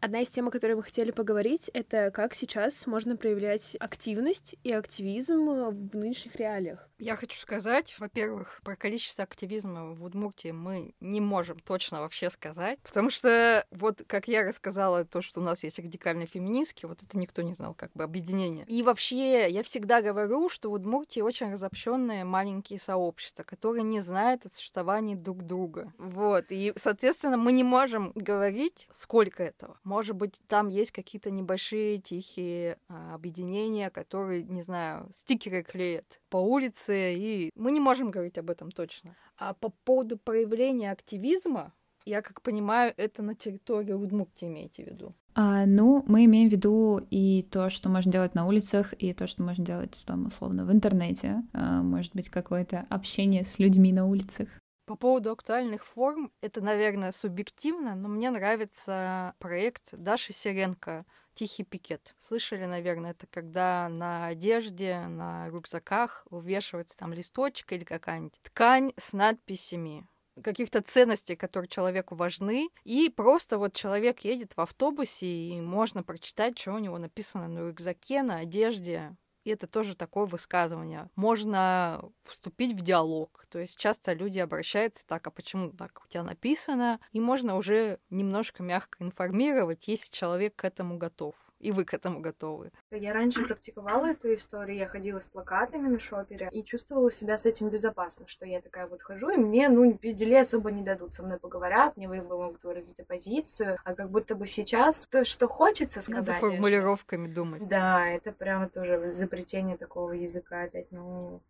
Одна 0.00 0.20
из 0.20 0.30
тем, 0.30 0.46
о 0.46 0.52
которой 0.52 0.74
мы 0.74 0.84
хотели 0.84 1.10
поговорить, 1.10 1.70
это 1.74 2.12
как 2.12 2.32
сейчас 2.32 2.86
можно 2.86 3.16
проявлять 3.16 3.76
активность 3.80 4.54
и 4.62 4.72
активизм 4.72 5.46
в 5.48 5.96
нынешних 5.96 6.36
реалиях. 6.36 6.88
Я 7.00 7.16
хочу 7.16 7.38
сказать, 7.40 7.94
во-первых, 7.98 8.60
про 8.62 8.76
количество 8.76 9.24
активизма 9.24 9.94
в 9.94 10.04
Удмуртии 10.04 10.50
мы 10.50 10.94
не 11.00 11.20
можем 11.20 11.58
точно 11.58 12.00
вообще 12.00 12.30
сказать, 12.30 12.78
потому 12.80 13.10
что 13.10 13.64
вот 13.72 14.02
как 14.06 14.28
я 14.28 14.44
рассказала, 14.44 15.04
то, 15.04 15.20
что 15.20 15.40
у 15.40 15.42
нас 15.42 15.64
есть 15.64 15.78
радикальные 15.80 16.26
феминистки, 16.26 16.86
вот 16.86 17.02
это 17.02 17.18
никто 17.18 17.42
не 17.42 17.54
знал, 17.54 17.74
как 17.74 17.92
бы 17.92 18.04
объединение. 18.04 18.64
И 18.66 18.82
вообще, 18.82 19.50
я 19.50 19.62
всегда 19.64 20.00
говорю, 20.00 20.48
что 20.48 20.70
в 20.70 20.74
Удмуртии 20.74 21.20
очень 21.20 21.52
разобщенные 21.52 22.24
маленькие 22.24 22.78
сообщества, 22.78 23.42
которые 23.42 23.82
не 23.82 24.00
знают 24.00 24.46
о 24.46 24.48
существовании 24.48 25.16
друг 25.16 25.42
друга. 25.42 25.92
Вот, 25.98 26.46
и, 26.50 26.72
соответственно, 26.76 27.36
мы 27.36 27.50
не 27.50 27.64
можем 27.64 28.12
говорить, 28.14 28.88
сколько 28.92 29.42
этого. 29.42 29.76
Может 29.88 30.16
быть, 30.16 30.34
там 30.48 30.68
есть 30.68 30.90
какие-то 30.90 31.30
небольшие 31.30 31.96
тихие 31.96 32.76
а, 32.90 33.14
объединения, 33.14 33.88
которые, 33.88 34.42
не 34.42 34.60
знаю, 34.60 35.08
стикеры 35.10 35.62
клеят 35.62 36.20
по 36.28 36.36
улице, 36.36 37.14
и 37.14 37.50
мы 37.56 37.70
не 37.70 37.80
можем 37.80 38.10
говорить 38.10 38.36
об 38.36 38.50
этом 38.50 38.70
точно. 38.70 39.16
А 39.38 39.54
по 39.54 39.70
поводу 39.84 40.18
проявления 40.18 40.92
активизма, 40.92 41.72
я 42.04 42.20
как 42.20 42.42
понимаю, 42.42 42.92
это 42.98 43.22
на 43.22 43.34
территории 43.34 43.92
Удмуртии 43.92 44.46
имеете 44.48 44.84
в 44.84 44.88
виду? 44.88 45.14
А, 45.34 45.64
ну, 45.64 46.04
мы 46.06 46.26
имеем 46.26 46.50
в 46.50 46.52
виду 46.52 47.00
и 47.10 47.46
то, 47.50 47.70
что 47.70 47.88
можно 47.88 48.12
делать 48.12 48.34
на 48.34 48.46
улицах, 48.46 48.92
и 48.98 49.14
то, 49.14 49.26
что 49.26 49.42
можно 49.42 49.64
делать 49.64 49.98
там 50.04 50.26
условно 50.26 50.66
в 50.66 50.70
интернете. 50.70 51.42
А, 51.54 51.80
может 51.82 52.14
быть, 52.14 52.28
какое-то 52.28 52.84
общение 52.90 53.42
с 53.42 53.58
людьми 53.58 53.94
на 53.94 54.04
улицах. 54.04 54.48
По 54.88 54.96
поводу 54.96 55.32
актуальных 55.32 55.84
форм, 55.84 56.32
это, 56.40 56.62
наверное, 56.62 57.12
субъективно, 57.12 57.94
но 57.94 58.08
мне 58.08 58.30
нравится 58.30 59.34
проект 59.38 59.90
Даши 59.92 60.32
Сиренко 60.32 61.04
Тихий 61.34 61.64
пикет. 61.64 62.14
Слышали, 62.18 62.64
наверное, 62.64 63.10
это 63.10 63.26
когда 63.26 63.90
на 63.90 64.28
одежде, 64.28 65.00
на 65.00 65.46
рюкзаках 65.50 66.26
вывешивается 66.30 66.96
там 66.96 67.12
листочек 67.12 67.70
или 67.74 67.84
какая-нибудь 67.84 68.40
ткань 68.40 68.94
с 68.96 69.12
надписями 69.12 70.08
каких-то 70.42 70.80
ценностей, 70.80 71.36
которые 71.36 71.68
человеку 71.68 72.14
важны. 72.14 72.70
И 72.84 73.12
просто 73.14 73.58
вот 73.58 73.74
человек 73.74 74.20
едет 74.20 74.56
в 74.56 74.60
автобусе, 74.62 75.26
и 75.26 75.60
можно 75.60 76.02
прочитать, 76.02 76.58
что 76.58 76.72
у 76.72 76.78
него 76.78 76.96
написано 76.96 77.46
на 77.46 77.68
рюкзаке, 77.68 78.22
на 78.22 78.36
одежде. 78.36 79.14
И 79.44 79.50
это 79.50 79.66
тоже 79.66 79.94
такое 79.94 80.26
высказывание. 80.26 81.08
Можно 81.16 82.10
вступить 82.24 82.74
в 82.74 82.82
диалог. 82.82 83.44
То 83.48 83.58
есть 83.58 83.78
часто 83.78 84.12
люди 84.12 84.38
обращаются 84.38 85.06
так, 85.06 85.26
а 85.26 85.30
почему 85.30 85.70
так 85.72 86.02
у 86.04 86.08
тебя 86.08 86.22
написано? 86.22 87.00
И 87.12 87.20
можно 87.20 87.56
уже 87.56 87.98
немножко 88.10 88.62
мягко 88.62 89.02
информировать, 89.02 89.88
если 89.88 90.12
человек 90.12 90.56
к 90.56 90.64
этому 90.64 90.98
готов 90.98 91.34
и 91.58 91.72
вы 91.72 91.84
к 91.84 91.94
этому 91.94 92.20
готовы. 92.20 92.70
Я 92.90 93.12
раньше 93.12 93.44
практиковала 93.44 94.06
эту 94.06 94.34
историю, 94.34 94.78
я 94.78 94.86
ходила 94.86 95.20
с 95.20 95.26
плакатами 95.26 95.88
на 95.88 95.98
шопере 95.98 96.48
и 96.52 96.62
чувствовала 96.62 97.10
себя 97.10 97.36
с 97.36 97.46
этим 97.46 97.68
безопасно, 97.68 98.26
что 98.26 98.46
я 98.46 98.60
такая 98.60 98.86
вот 98.86 99.02
хожу, 99.02 99.30
и 99.30 99.36
мне, 99.36 99.68
ну, 99.68 99.94
пизделей 99.94 100.40
особо 100.40 100.70
не 100.70 100.82
дадут, 100.82 101.14
со 101.14 101.22
мной 101.22 101.38
поговорят, 101.38 101.96
мне 101.96 102.08
вы 102.08 102.22
могут 102.22 102.62
выразить 102.62 103.00
оппозицию, 103.00 103.78
а 103.84 103.94
как 103.94 104.10
будто 104.10 104.34
бы 104.34 104.46
сейчас 104.46 105.06
то, 105.06 105.24
что 105.24 105.48
хочется 105.48 106.00
сказать... 106.00 106.40
Надо 106.40 106.46
формулировками 106.46 107.26
думать. 107.26 107.66
Да, 107.66 108.06
это 108.06 108.32
прямо 108.32 108.68
тоже 108.68 109.10
изобретение 109.10 109.76
такого 109.76 110.12
языка 110.12 110.62
опять, 110.62 110.90
ну, 110.90 111.40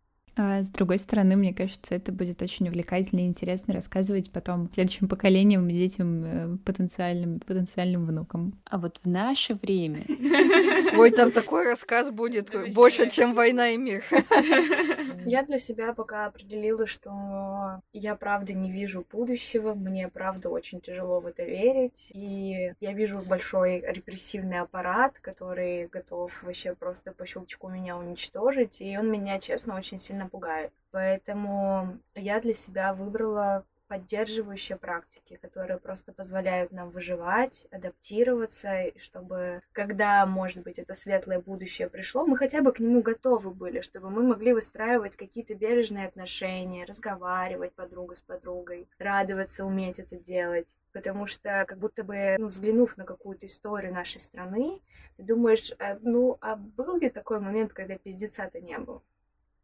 а 0.41 0.63
с 0.63 0.69
другой 0.69 0.99
стороны, 0.99 1.35
мне 1.35 1.53
кажется, 1.53 1.95
это 1.95 2.13
будет 2.13 2.41
очень 2.41 2.69
увлекательно 2.69 3.19
и 3.19 3.25
интересно 3.25 3.73
рассказывать 3.73 4.31
потом 4.31 4.69
следующим 4.71 5.09
поколениям, 5.09 5.67
детям, 5.67 6.23
э, 6.23 6.57
потенциальным, 6.63 7.41
потенциальным 7.41 8.05
внукам. 8.05 8.57
А 8.63 8.77
вот 8.77 9.01
в 9.03 9.05
наше 9.05 9.55
время... 9.55 10.05
Ой, 10.97 11.11
там 11.11 11.33
такой 11.33 11.65
рассказ 11.65 12.11
будет 12.11 12.55
больше, 12.73 13.09
чем 13.09 13.33
«Война 13.33 13.71
и 13.71 13.77
мир». 13.77 14.01
Я 15.25 15.43
для 15.43 15.59
себя 15.59 15.93
пока 15.93 16.27
определила, 16.27 16.87
что 16.87 17.81
я 17.91 18.15
правда 18.15 18.53
не 18.53 18.71
вижу 18.71 19.05
будущего, 19.11 19.73
мне 19.73 20.07
правда 20.07 20.49
очень 20.49 20.79
тяжело 20.79 21.19
в 21.19 21.25
это 21.25 21.43
верить, 21.43 22.11
и 22.13 22.73
я 22.79 22.93
вижу 22.93 23.19
большой 23.19 23.83
репрессивный 23.85 24.59
аппарат, 24.59 25.19
который 25.19 25.87
готов 25.87 26.41
вообще 26.43 26.73
просто 26.73 27.11
по 27.11 27.25
щелчку 27.25 27.67
меня 27.67 27.97
уничтожить, 27.97 28.79
и 28.79 28.97
он 28.97 29.11
меня, 29.11 29.39
честно, 29.39 29.75
очень 29.75 29.97
сильно 29.97 30.28
пугает. 30.29 30.71
Поэтому 30.91 31.99
я 32.15 32.39
для 32.39 32.53
себя 32.53 32.93
выбрала 32.93 33.65
поддерживающие 33.89 34.77
практики, 34.77 35.39
которые 35.41 35.79
просто 35.79 36.13
позволяют 36.13 36.71
нам 36.71 36.91
выживать, 36.91 37.67
адаптироваться, 37.71 38.81
и 38.83 38.99
чтобы, 38.99 39.63
когда, 39.71 40.25
может 40.27 40.63
быть, 40.63 40.77
это 40.77 40.93
светлое 40.93 41.39
будущее 41.39 41.89
пришло, 41.89 42.25
мы 42.25 42.37
хотя 42.37 42.61
бы 42.61 42.71
к 42.71 42.79
нему 42.79 43.01
готовы 43.01 43.49
были, 43.49 43.81
чтобы 43.81 44.11
мы 44.11 44.21
могли 44.21 44.53
выстраивать 44.53 45.15
какие-то 45.15 45.55
бережные 45.55 46.07
отношения, 46.07 46.85
разговаривать 46.85 47.73
подруга 47.73 48.15
с 48.15 48.21
подругой, 48.21 48.87
радоваться, 48.99 49.65
уметь 49.65 49.99
это 49.99 50.17
делать. 50.17 50.77
Потому 50.93 51.25
что, 51.25 51.65
как 51.67 51.79
будто 51.79 52.03
бы, 52.03 52.35
ну, 52.37 52.47
взглянув 52.47 52.95
на 52.95 53.05
какую-то 53.05 53.47
историю 53.47 53.91
нашей 53.91 54.21
страны, 54.21 54.81
ты 55.17 55.23
думаешь, 55.23 55.71
«А, 55.79 55.97
ну, 56.01 56.37
а 56.41 56.55
был 56.55 56.97
ли 56.97 57.09
такой 57.09 57.39
момент, 57.39 57.73
когда 57.73 57.97
пиздеца-то 57.97 58.61
не 58.61 58.77
было? 58.77 59.01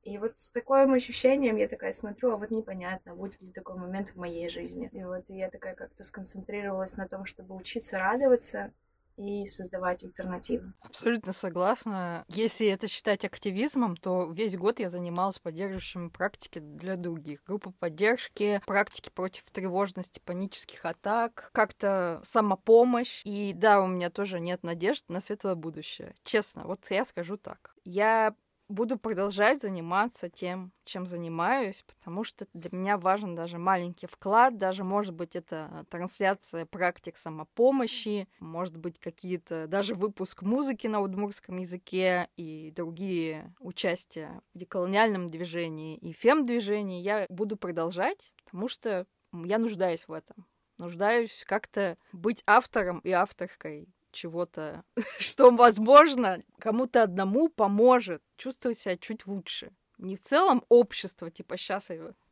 И 0.05 0.19
вот 0.19 0.37
с 0.37 0.49
таким 0.51 0.93
ощущением 0.93 1.55
я 1.55 1.67
такая 1.67 1.91
смотрю, 1.91 2.31
а 2.31 2.37
вот 2.37 2.51
непонятно, 2.51 3.15
будет 3.15 3.41
ли 3.41 3.51
такой 3.51 3.75
момент 3.75 4.09
в 4.09 4.15
моей 4.17 4.49
жизни. 4.49 4.87
И 4.93 5.03
вот 5.03 5.25
я 5.29 5.49
такая 5.49 5.73
как-то 5.73 6.03
сконцентрировалась 6.03 6.95
на 6.95 7.07
том, 7.07 7.25
чтобы 7.25 7.55
учиться 7.55 7.97
радоваться 7.97 8.71
и 9.17 9.47
создавать 9.47 10.03
альтернативы. 10.03 10.73
Абсолютно 10.81 11.33
согласна. 11.33 12.23
Если 12.27 12.67
это 12.67 12.87
считать 12.87 13.25
активизмом, 13.25 13.97
то 13.97 14.29
весь 14.31 14.55
год 14.55 14.79
я 14.79 14.89
занималась 14.89 15.39
поддерживающими 15.39 16.09
практики 16.09 16.59
для 16.59 16.97
других. 16.97 17.43
Группы 17.43 17.71
поддержки, 17.71 18.61
практики 18.67 19.09
против 19.09 19.43
тревожности, 19.51 20.21
панических 20.23 20.85
атак, 20.85 21.49
как-то 21.53 22.19
самопомощь. 22.23 23.21
И 23.23 23.53
да, 23.53 23.81
у 23.81 23.87
меня 23.87 24.11
тоже 24.11 24.39
нет 24.39 24.61
надежд 24.61 25.05
на 25.07 25.19
светлое 25.19 25.55
будущее. 25.55 26.13
Честно, 26.23 26.65
вот 26.65 26.85
я 26.89 27.05
скажу 27.05 27.37
так. 27.37 27.73
Я 27.85 28.35
буду 28.67 28.97
продолжать 28.97 29.61
заниматься 29.61 30.29
тем, 30.29 30.71
чем 30.83 31.05
занимаюсь, 31.07 31.83
потому 31.87 32.23
что 32.23 32.47
для 32.53 32.69
меня 32.71 32.97
важен 32.97 33.35
даже 33.35 33.57
маленький 33.57 34.07
вклад, 34.07 34.57
даже, 34.57 34.83
может 34.83 35.13
быть, 35.13 35.35
это 35.35 35.85
трансляция 35.89 36.65
практик 36.65 37.17
самопомощи, 37.17 38.27
может 38.39 38.77
быть, 38.77 38.99
какие-то, 38.99 39.67
даже 39.67 39.95
выпуск 39.95 40.41
музыки 40.41 40.87
на 40.87 41.01
удмурском 41.01 41.57
языке 41.57 42.29
и 42.37 42.71
другие 42.75 43.53
участия 43.59 44.41
в 44.53 44.57
деколониальном 44.57 45.27
движении 45.27 45.97
и 45.97 46.11
фем-движении 46.11 47.01
я 47.01 47.25
буду 47.29 47.57
продолжать, 47.57 48.33
потому 48.43 48.67
что 48.67 49.05
я 49.31 49.57
нуждаюсь 49.57 50.07
в 50.07 50.13
этом. 50.13 50.45
Нуждаюсь 50.77 51.43
как-то 51.47 51.97
быть 52.11 52.43
автором 52.45 52.99
и 52.99 53.11
авторкой 53.11 53.94
чего-то, 54.15 54.83
что, 55.19 55.51
возможно, 55.51 56.41
кому-то 56.59 57.03
одному 57.03 57.49
поможет 57.49 58.23
чувствовать 58.37 58.79
себя 58.79 58.97
чуть 58.97 59.27
лучше. 59.27 59.71
Не 59.97 60.15
в 60.15 60.21
целом 60.21 60.63
общество, 60.69 61.29
типа, 61.29 61.57
сейчас 61.57 61.89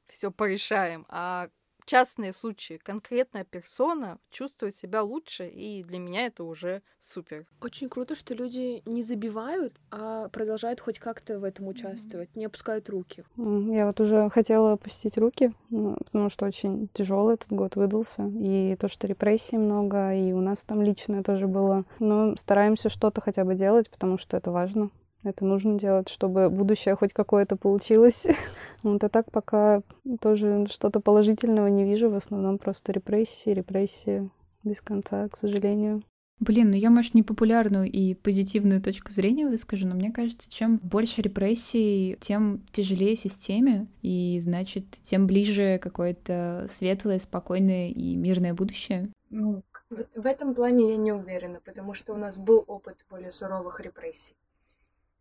все 0.08 0.32
порешаем, 0.32 1.06
а 1.10 1.50
частные 1.86 2.34
случаи, 2.34 2.80
конкретная 2.84 3.44
персона 3.44 4.20
чувствует 4.30 4.76
себя 4.76 5.04
лучше, 5.04 5.48
и 5.48 5.84
для 5.84 6.00
меня 6.00 6.26
это 6.26 6.44
уже 6.44 6.82
супер. 7.00 7.46
Очень 7.62 7.90
круто, 7.90 8.16
что 8.16 8.34
люди 8.34 8.82
не 8.86 9.04
забивают, 9.04 9.80
а 9.92 10.30
продолжают 10.30 10.80
хоть 10.80 11.00
как-то 11.00 11.40
в 11.40 11.44
этом 11.44 11.68
участвовать, 11.68 12.30
mm-hmm. 12.30 12.40
не 12.40 12.46
опускают 12.46 12.90
руки. 12.90 13.24
Я 13.38 13.86
вот 13.86 14.00
уже 14.00 14.30
хотела 14.30 14.74
опустить 14.74 15.18
руки, 15.18 15.54
ну, 15.70 15.98
потому 16.06 16.30
что 16.30 16.46
очень 16.46 16.90
тяжелый 16.94 17.36
этот 17.36 17.52
год 17.52 17.76
выдался, 17.76 18.28
и 18.28 18.76
то, 18.80 18.88
что 18.88 19.08
репрессий 19.08 19.58
много, 19.58 20.14
и 20.14 20.32
у 20.34 20.42
нас 20.42 20.64
там 20.64 20.82
личное 20.82 21.24
тоже 21.24 21.48
было. 21.48 21.86
Но 22.00 22.36
стараемся 22.36 22.90
что-то 22.90 23.22
хотя 23.22 23.44
бы 23.44 23.56
делать, 23.56 23.90
потому 23.90 24.18
что 24.18 24.38
это 24.38 24.52
важно. 24.52 24.90
Это 25.24 25.46
нужно 25.46 25.80
делать, 25.80 26.10
чтобы 26.10 26.50
будущее 26.50 26.96
хоть 26.96 27.14
какое-то 27.14 27.56
получилось. 27.56 28.28
Вот, 28.84 29.02
а 29.02 29.08
так 29.08 29.32
пока 29.32 29.82
тоже 30.20 30.68
что-то 30.70 31.00
положительного 31.00 31.68
не 31.68 31.86
вижу. 31.86 32.10
В 32.10 32.16
основном 32.16 32.58
просто 32.58 32.92
репрессии, 32.92 33.52
репрессии 33.52 34.30
без 34.66 34.82
конца, 34.82 35.30
к 35.30 35.38
сожалению. 35.38 36.04
Блин, 36.40 36.72
ну 36.72 36.76
я, 36.76 36.90
может, 36.90 37.14
непопулярную 37.14 37.90
и 37.90 38.14
позитивную 38.14 38.82
точку 38.82 39.12
зрения 39.12 39.48
выскажу, 39.48 39.88
но 39.88 39.96
мне 39.96 40.12
кажется, 40.12 40.52
чем 40.52 40.78
больше 40.80 41.22
репрессий, 41.22 42.18
тем 42.20 42.66
тяжелее 42.74 43.16
системе, 43.16 43.88
и, 44.02 44.38
значит, 44.42 44.86
тем 45.04 45.28
ближе 45.28 45.80
какое-то 45.82 46.66
светлое, 46.68 47.20
спокойное 47.20 47.88
и 47.88 48.18
мирное 48.18 48.54
будущее. 48.54 49.10
Ну, 49.30 49.64
в 49.90 50.26
этом 50.26 50.54
плане 50.56 50.92
я 50.92 50.98
не 50.98 51.14
уверена, 51.14 51.62
потому 51.64 51.94
что 51.94 52.14
у 52.14 52.18
нас 52.18 52.38
был 52.38 52.64
опыт 52.68 53.06
более 53.10 53.32
суровых 53.32 53.80
репрессий. 53.80 54.36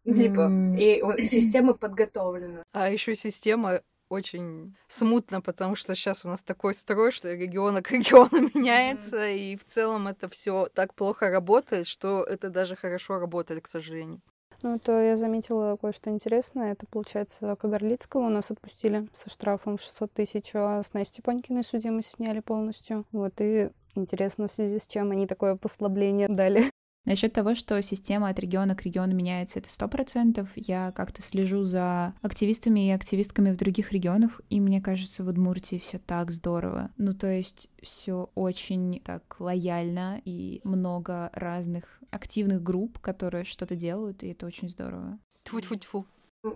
Типа, 0.05 0.51
и 0.77 1.03
система 1.25 1.75
подготовлена. 1.75 2.63
А 2.73 2.91
еще 2.91 3.15
система 3.15 3.83
очень 4.09 4.77
смутно, 4.89 5.41
потому 5.41 5.75
что 5.75 5.95
сейчас 5.95 6.25
у 6.25 6.29
нас 6.29 6.43
такой 6.43 6.75
строй, 6.75 7.13
что 7.13 7.33
региона 7.33 7.83
к 7.83 7.91
региону 7.91 8.51
меняется, 8.55 9.29
и 9.29 9.57
в 9.57 9.65
целом 9.65 10.09
это 10.09 10.29
все 10.29 10.69
так 10.75 10.95
плохо 10.95 11.31
работает, 11.31 11.87
что 11.87 12.23
это 12.23 12.51
даже 12.51 12.77
хорошо 12.77 13.19
работает, 13.19 13.63
к 13.65 13.69
сожалению. 13.69 14.21
Ну, 14.63 14.79
то 14.79 14.93
я 15.01 15.17
заметила 15.17 15.77
кое-что 15.77 16.11
интересное. 16.11 16.73
Это, 16.73 16.87
получается, 16.87 17.57
Кагарлицкого 17.57 18.27
у 18.27 18.29
нас 18.29 18.51
отпустили 18.51 19.09
со 19.13 19.29
штрафом 19.29 19.77
600 19.77 20.13
тысяч, 20.13 20.53
а 20.55 20.83
с 20.83 20.93
Настей 20.93 21.23
Панькиной 21.23 21.65
судимость 21.65 22.11
сняли 22.11 22.39
полностью. 22.39 23.05
Вот, 23.11 23.41
и 23.41 23.71
интересно, 23.97 24.47
в 24.47 24.53
связи 24.53 24.79
с 24.79 24.87
чем 24.87 25.11
они 25.11 25.27
такое 25.27 25.57
послабление 25.57 26.29
дали. 26.29 26.71
Насчет 27.05 27.33
того, 27.33 27.55
что 27.55 27.83
система 27.83 28.29
от 28.29 28.39
региона 28.39 28.77
к 28.77 28.83
региону 28.83 29.15
меняется, 29.15 29.59
это 29.59 29.71
сто 29.71 29.89
процентов. 29.89 30.49
Я 30.55 30.93
как-то 30.93 31.21
слежу 31.21 31.65
за 31.65 32.15
активистами 32.23 32.89
и 32.89 32.93
активистками 32.93 33.51
в 33.51 33.57
других 33.57 33.93
регионах, 33.93 34.41
и 34.51 34.61
мне 34.61 34.81
кажется, 34.81 35.25
в 35.25 35.29
Удмуртии 35.29 35.79
все 35.79 35.99
так 35.99 36.31
здорово. 36.31 36.91
Ну, 36.99 37.13
то 37.13 37.27
есть 37.27 37.71
все 37.83 38.31
очень 38.37 39.01
так 39.05 39.41
лояльно 39.41 40.23
и 40.25 40.61
много 40.63 41.31
разных 41.33 42.01
активных 42.11 42.63
групп, 42.63 42.99
которые 43.01 43.45
что-то 43.45 43.75
делают, 43.75 44.23
и 44.23 44.29
это 44.29 44.47
очень 44.47 44.69
здорово. 44.69 45.19
Тьфу-тьфу-тьфу. 45.45 46.07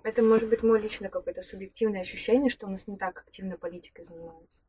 Это 0.03 0.21
может 0.21 0.49
быть 0.49 0.63
мой 0.63 0.81
личный 0.81 1.09
какое-то 1.09 1.41
субъективное 1.41 2.01
ощущение, 2.01 2.49
что 2.49 2.67
у 2.67 2.69
нас 2.69 2.87
не 2.87 2.97
так 2.97 3.19
активно 3.19 3.57
политикой 3.57 4.05
занимаются. 4.05 4.63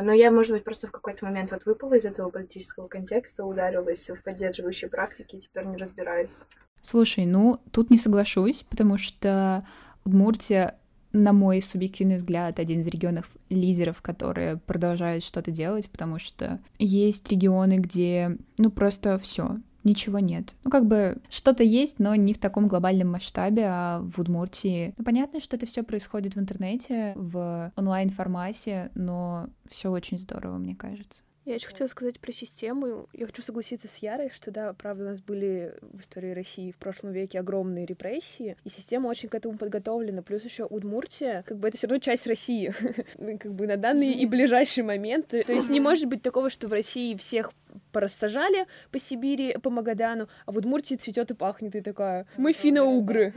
Но 0.00 0.12
я, 0.12 0.30
может 0.30 0.52
быть, 0.52 0.64
просто 0.64 0.86
в 0.86 0.90
какой-то 0.90 1.24
момент 1.26 1.50
вот 1.50 1.66
выпала 1.66 1.94
из 1.94 2.04
этого 2.04 2.30
политического 2.30 2.88
контекста, 2.88 3.44
ударилась 3.44 4.08
в 4.08 4.22
поддерживающие 4.22 4.88
практики 4.88 5.36
и 5.36 5.40
теперь 5.40 5.66
не 5.66 5.76
разбираюсь. 5.76 6.44
Слушай, 6.80 7.26
ну, 7.26 7.60
тут 7.70 7.90
не 7.90 7.98
соглашусь, 7.98 8.64
потому 8.68 8.96
что 8.96 9.66
Удмуртия, 10.04 10.78
на 11.12 11.32
мой 11.32 11.60
субъективный 11.60 12.16
взгляд, 12.16 12.58
один 12.58 12.80
из 12.80 12.86
регионов 12.86 13.28
лидеров, 13.50 14.00
которые 14.00 14.56
продолжают 14.56 15.22
что-то 15.22 15.50
делать, 15.50 15.90
потому 15.90 16.18
что 16.18 16.60
есть 16.78 17.30
регионы, 17.30 17.76
где, 17.76 18.38
ну, 18.56 18.70
просто 18.70 19.18
все, 19.18 19.58
ничего 19.84 20.18
нет. 20.18 20.54
Ну, 20.64 20.70
как 20.70 20.86
бы 20.86 21.18
что-то 21.28 21.62
есть, 21.62 21.98
но 21.98 22.14
не 22.14 22.34
в 22.34 22.38
таком 22.38 22.68
глобальном 22.68 23.08
масштабе, 23.12 23.64
а 23.66 24.00
в 24.00 24.20
Удмуртии. 24.20 24.94
Ну, 24.96 25.04
понятно, 25.04 25.40
что 25.40 25.56
это 25.56 25.66
все 25.66 25.82
происходит 25.82 26.34
в 26.34 26.40
интернете, 26.40 27.12
в 27.16 27.72
онлайн-формате, 27.76 28.90
но 28.94 29.48
все 29.68 29.90
очень 29.90 30.18
здорово, 30.18 30.58
мне 30.58 30.74
кажется. 30.74 31.22
Я 31.44 31.56
очень 31.56 31.68
хотела 31.68 31.88
сказать 31.88 32.20
про 32.20 32.30
систему. 32.30 33.08
Я 33.12 33.26
хочу 33.26 33.42
согласиться 33.42 33.88
с 33.88 33.96
Ярой, 33.96 34.30
что 34.30 34.52
да, 34.52 34.72
правда, 34.74 35.04
у 35.04 35.06
нас 35.08 35.20
были 35.20 35.74
в 35.80 36.00
истории 36.00 36.30
России 36.30 36.70
в 36.70 36.76
прошлом 36.76 37.10
веке 37.10 37.40
огромные 37.40 37.84
репрессии, 37.84 38.56
и 38.62 38.68
система 38.68 39.08
очень 39.08 39.28
к 39.28 39.34
этому 39.34 39.58
подготовлена. 39.58 40.22
Плюс 40.22 40.44
еще 40.44 40.64
Удмуртия, 40.64 41.42
как 41.42 41.58
бы 41.58 41.68
это 41.68 41.78
все 41.78 41.88
равно 41.88 41.98
часть 41.98 42.28
России, 42.28 42.72
как 43.38 43.54
бы 43.54 43.66
на 43.66 43.76
данный 43.76 44.12
и 44.12 44.26
ближайший 44.26 44.84
момент. 44.84 45.28
То 45.28 45.52
есть 45.52 45.68
не 45.68 45.80
может 45.80 46.08
быть 46.08 46.22
такого, 46.22 46.48
что 46.48 46.68
в 46.68 46.72
России 46.72 47.16
всех 47.16 47.52
порассажали 47.92 48.66
по 48.90 48.98
Сибири, 48.98 49.56
по 49.62 49.70
Магадану, 49.70 50.28
а 50.46 50.52
в 50.52 50.56
Удмуртии 50.56 50.96
цветет 50.96 51.30
и 51.30 51.34
пахнет, 51.34 51.74
и 51.76 51.80
такая, 51.80 52.26
мы 52.36 52.52
финно-угры, 52.52 53.32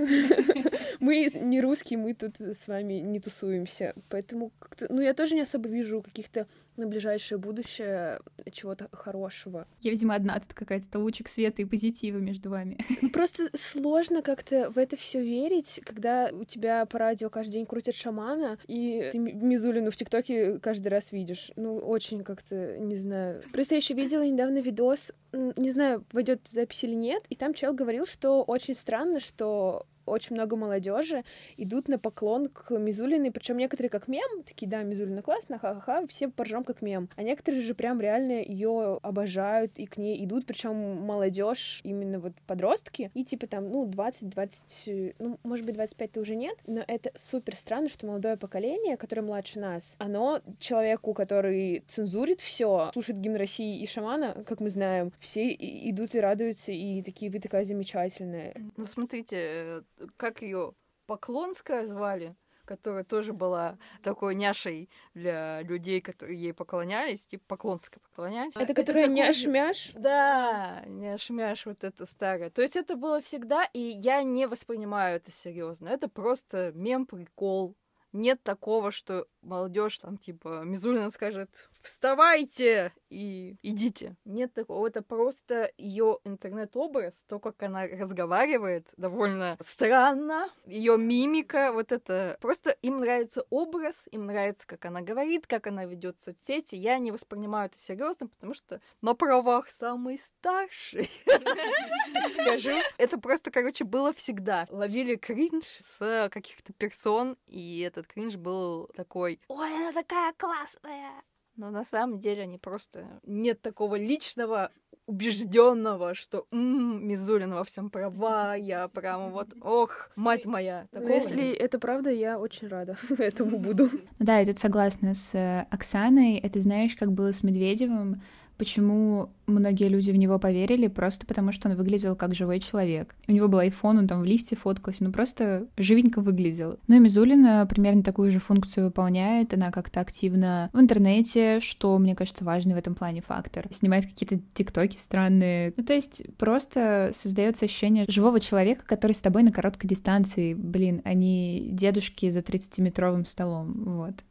мы 1.00 1.30
не 1.34 1.62
русские, 1.62 2.00
мы 2.00 2.14
тут 2.14 2.40
с 2.40 2.68
вами 2.68 2.96
не 2.96 3.20
тусуемся. 3.20 3.94
Поэтому, 4.10 4.52
ну, 4.90 5.02
я 5.02 5.14
тоже 5.14 5.36
не 5.36 5.42
особо 5.42 5.68
вижу 5.70 6.02
каких-то 6.02 6.48
на 6.78 6.88
ближайшее 6.88 7.38
будущее 7.38 8.20
чего-то 8.52 8.90
хорошего. 8.92 9.68
Я, 9.82 9.92
видимо, 9.92 10.16
одна 10.16 10.40
тут 10.40 10.54
какая-то 10.54 11.00
лучик 11.00 11.28
света 11.28 11.62
и 11.62 11.66
позитива 11.66 12.18
между 12.18 12.50
вами. 12.50 12.78
Просто 13.14 13.50
сложно 13.56 14.22
как-то 14.22 14.70
в 14.70 14.78
это 14.78 14.96
все 14.96 15.22
верить, 15.22 15.82
когда 15.86 16.30
у 16.32 16.44
тебя 16.44 16.86
по 16.86 17.00
радио 17.00 17.30
каждый 17.30 17.54
день 17.54 17.66
крутят 17.66 17.96
шамана, 17.96 18.58
и 18.68 19.10
ты 19.12 19.18
Мизулину 19.18 19.92
в 19.92 19.96
ТикТоке 19.96 20.60
каждый 20.60 20.90
раз 20.90 21.12
видишь. 21.12 21.52
Ну, 21.56 21.78
очень 21.78 22.24
как-то, 22.24 22.78
не 22.78 22.96
знаю. 22.96 23.42
Просто 23.54 23.76
я 23.76 23.78
еще 23.78 23.94
видела 23.94 24.25
недавно 24.30 24.60
видос, 24.60 25.14
не 25.34 25.70
знаю, 25.70 26.04
войдет 26.12 26.48
запись 26.50 26.84
или 26.84 26.96
нет, 26.96 27.24
и 27.30 27.36
там 27.36 27.54
чел 27.54 27.74
говорил, 27.74 28.06
что 28.06 28.44
очень 28.44 28.76
странно, 28.76 29.20
что 29.20 29.86
очень 30.06 30.36
много 30.36 30.56
молодежи 30.56 31.24
идут 31.58 31.88
на 31.88 32.00
поклон 32.00 32.48
к 32.50 32.72
Мизулиной, 32.78 33.32
причем 33.32 33.58
некоторые 33.58 33.90
как 33.90 34.08
мем, 34.08 34.44
такие, 34.44 34.68
да, 34.68 34.84
Мизулина 34.84 35.22
классно, 35.22 35.58
ха-ха-ха, 35.58 36.06
все 36.08 36.30
поржем 36.30 36.64
как 36.64 36.82
мем. 36.82 37.10
А 37.16 37.24
некоторые 37.24 37.62
же 37.62 37.74
прям 37.74 38.00
реально 38.00 38.42
ее 38.42 39.00
обожают 39.02 39.78
и 39.78 39.86
к 39.86 39.98
ней 39.98 40.24
идут, 40.24 40.46
причем 40.46 40.76
молодежь, 40.76 41.82
именно 41.84 42.20
вот 42.20 42.34
подростки, 42.48 43.12
и 43.14 43.24
типа 43.24 43.48
там, 43.48 43.70
ну, 43.70 43.86
20-20, 43.88 45.16
ну, 45.20 45.40
может 45.44 45.66
быть, 45.66 45.76
25-то 45.76 46.20
уже 46.20 46.36
нет, 46.36 46.58
но 46.66 46.84
это 46.88 47.12
супер 47.16 47.56
странно, 47.56 47.90
что 47.90 48.08
молодое 48.08 48.38
поколение, 48.38 48.98
которое 48.98 49.22
младше 49.22 49.60
нас, 49.60 49.96
оно 49.98 50.42
человеку, 50.60 51.14
который 51.14 51.84
цензурит 51.88 52.42
все, 52.42 52.92
слушает 52.94 53.20
гимн 53.20 53.36
России 53.36 53.82
и 53.82 53.88
шамана, 53.88 54.44
как 54.46 54.60
мы 54.60 54.70
знаем, 54.70 55.12
все 55.20 55.52
идут 55.52 56.16
и 56.16 56.20
радуются, 56.20 56.72
и 56.72 57.02
такие, 57.02 57.32
вы 57.32 57.40
такая 57.40 57.64
замечательная. 57.64 58.54
Ну, 58.78 58.86
смотрите, 58.86 59.84
как 60.18 60.42
ее 60.42 60.74
Поклонская 61.08 61.86
звали, 61.86 62.36
которая 62.66 63.04
тоже 63.04 63.32
была 63.32 63.78
такой 64.02 64.34
няшей 64.34 64.90
для 65.14 65.62
людей, 65.62 66.02
которые 66.02 66.40
ей 66.40 66.54
поклонялись, 66.54 67.26
типа 67.26 67.44
Поклонская 67.48 68.02
поклонялись. 68.10 68.56
Это, 68.56 68.74
которая 68.74 69.08
няш-мяш? 69.08 69.92
Да, 69.94 70.84
няш-мяш 70.88 71.66
вот 71.66 71.84
это 71.84 72.06
старое. 72.06 72.50
То 72.50 72.62
есть 72.62 72.76
это 72.76 72.96
было 72.96 73.22
всегда, 73.22 73.66
и 73.74 73.80
я 73.80 74.24
не 74.24 74.48
воспринимаю 74.48 75.18
это 75.18 75.32
серьезно. 75.32 75.90
Это 75.90 76.08
просто 76.10 76.72
мем-прикол. 76.74 77.76
Нет 78.12 78.42
такого, 78.44 78.92
что 78.92 79.28
молодежь 79.42 80.00
там 80.00 80.18
типа 80.18 80.64
Мизулина 80.64 81.10
скажет 81.10 81.70
вставайте 81.86 82.92
и 83.10 83.58
идите. 83.62 84.16
Нет 84.26 84.54
такого. 84.54 84.88
Это 84.88 85.02
просто 85.02 85.72
ее 85.78 86.20
интернет-образ, 86.24 87.14
то, 87.28 87.40
как 87.40 87.64
она 87.64 87.88
разговаривает, 87.88 88.88
довольно 88.98 89.58
странно. 89.62 90.50
Ее 90.66 90.98
мимика, 90.98 91.72
вот 91.72 91.92
это. 91.92 92.38
Просто 92.42 92.72
им 92.82 93.00
нравится 93.00 93.46
образ, 93.50 93.96
им 94.12 94.26
нравится, 94.26 94.68
как 94.68 94.86
она 94.86 95.02
говорит, 95.02 95.48
как 95.48 95.68
она 95.68 95.86
ведет 95.86 96.20
соцсети. 96.20 96.76
Я 96.76 96.98
не 96.98 97.12
воспринимаю 97.12 97.68
это 97.68 97.78
серьезно, 97.78 98.28
потому 98.28 98.54
что 98.54 98.82
на 99.02 99.14
правах 99.14 99.70
самый 99.70 100.20
старший, 100.20 101.10
скажу. 102.34 102.78
Это 102.98 103.20
просто, 103.20 103.52
короче, 103.52 103.84
было 103.84 104.14
всегда. 104.14 104.68
Ловили 104.70 105.16
кринж 105.16 105.66
с 105.82 106.30
каких-то 106.32 106.74
персон, 106.74 107.38
и 107.48 107.80
этот 107.80 108.08
кринж 108.08 108.36
был 108.36 108.88
такой, 108.96 109.40
ой, 109.48 109.76
она 109.78 109.92
такая 109.94 110.34
классная, 110.34 111.24
но 111.56 111.70
на 111.72 111.84
самом 111.84 112.20
деле 112.20 112.44
они 112.44 112.58
просто 112.58 113.20
нет 113.24 113.62
такого 113.62 113.96
личного 113.96 114.72
убежденного, 115.08 116.16
что 116.16 116.48
м-м, 116.52 117.08
Мизулина 117.08 117.56
во 117.56 117.64
всем 117.64 117.90
права, 117.90 118.56
я 118.56 118.88
прямо 118.88 119.30
вот, 119.30 119.50
ох, 119.62 120.10
мать 120.16 120.46
моя. 120.46 120.88
Такого 120.92 121.10
Если 121.12 121.42
нет. 121.42 121.58
это 121.60 121.80
правда, 121.80 122.10
я 122.10 122.40
очень 122.40 122.68
рада 122.68 122.98
этому 123.18 123.60
буду. 123.60 123.90
Да, 124.20 124.40
я 124.40 124.46
тут 124.46 124.58
согласна 124.60 125.14
с 125.14 125.36
э, 125.36 125.68
Оксаной. 125.70 126.38
Это 126.38 126.60
знаешь, 126.60 126.96
как 126.96 127.12
было 127.12 127.32
с 127.32 127.44
Медведевым 127.44 128.22
Почему 128.58 129.30
многие 129.48 129.90
люди 129.90 130.12
в 130.12 130.16
него 130.16 130.40
поверили? 130.40 130.88
Просто 130.88 131.26
потому, 131.26 131.52
что 131.52 131.70
он 131.70 131.76
выглядел 131.76 132.16
как 132.16 132.34
живой 132.34 132.60
человек. 132.60 133.16
У 133.28 133.32
него 133.32 133.48
был 133.48 133.60
iPhone, 133.60 134.00
он 134.00 134.08
там 134.08 134.22
в 134.22 134.26
лифте 134.26 134.56
фоткался, 134.56 135.04
ну 135.04 135.12
просто 135.12 135.68
живенько 135.78 136.22
выглядел. 136.22 136.80
Ну 136.88 136.96
и 136.96 137.00
Мизулина 137.00 137.66
примерно 137.70 138.04
такую 138.04 138.32
же 138.32 138.40
функцию 138.40 138.86
выполняет. 138.86 139.54
Она 139.54 139.72
как-то 139.72 140.00
активно 140.00 140.70
в 140.74 140.80
интернете, 140.80 141.60
что, 141.60 141.98
мне 141.98 142.16
кажется, 142.16 142.46
важный 142.46 142.76
в 142.76 142.78
этом 142.78 142.96
плане 142.96 143.22
фактор. 143.22 143.68
Снимает 143.72 144.06
какие-то 144.06 144.40
тиктоки 144.54 144.98
странные. 144.98 145.74
Ну 145.76 145.84
то 145.84 145.94
есть 145.94 146.24
просто 146.38 147.12
создается 147.14 147.66
ощущение 147.66 148.06
живого 148.08 148.40
человека, 148.40 148.84
который 148.86 149.14
с 149.14 149.22
тобой 149.22 149.44
на 149.44 149.52
короткой 149.52 149.90
дистанции. 149.90 150.54
Блин, 150.54 151.02
а 151.04 151.14
дедушки 151.16 152.30
за 152.30 152.40
30-метровым 152.40 153.26
столом. 153.26 153.84
Вот. 153.86 154.24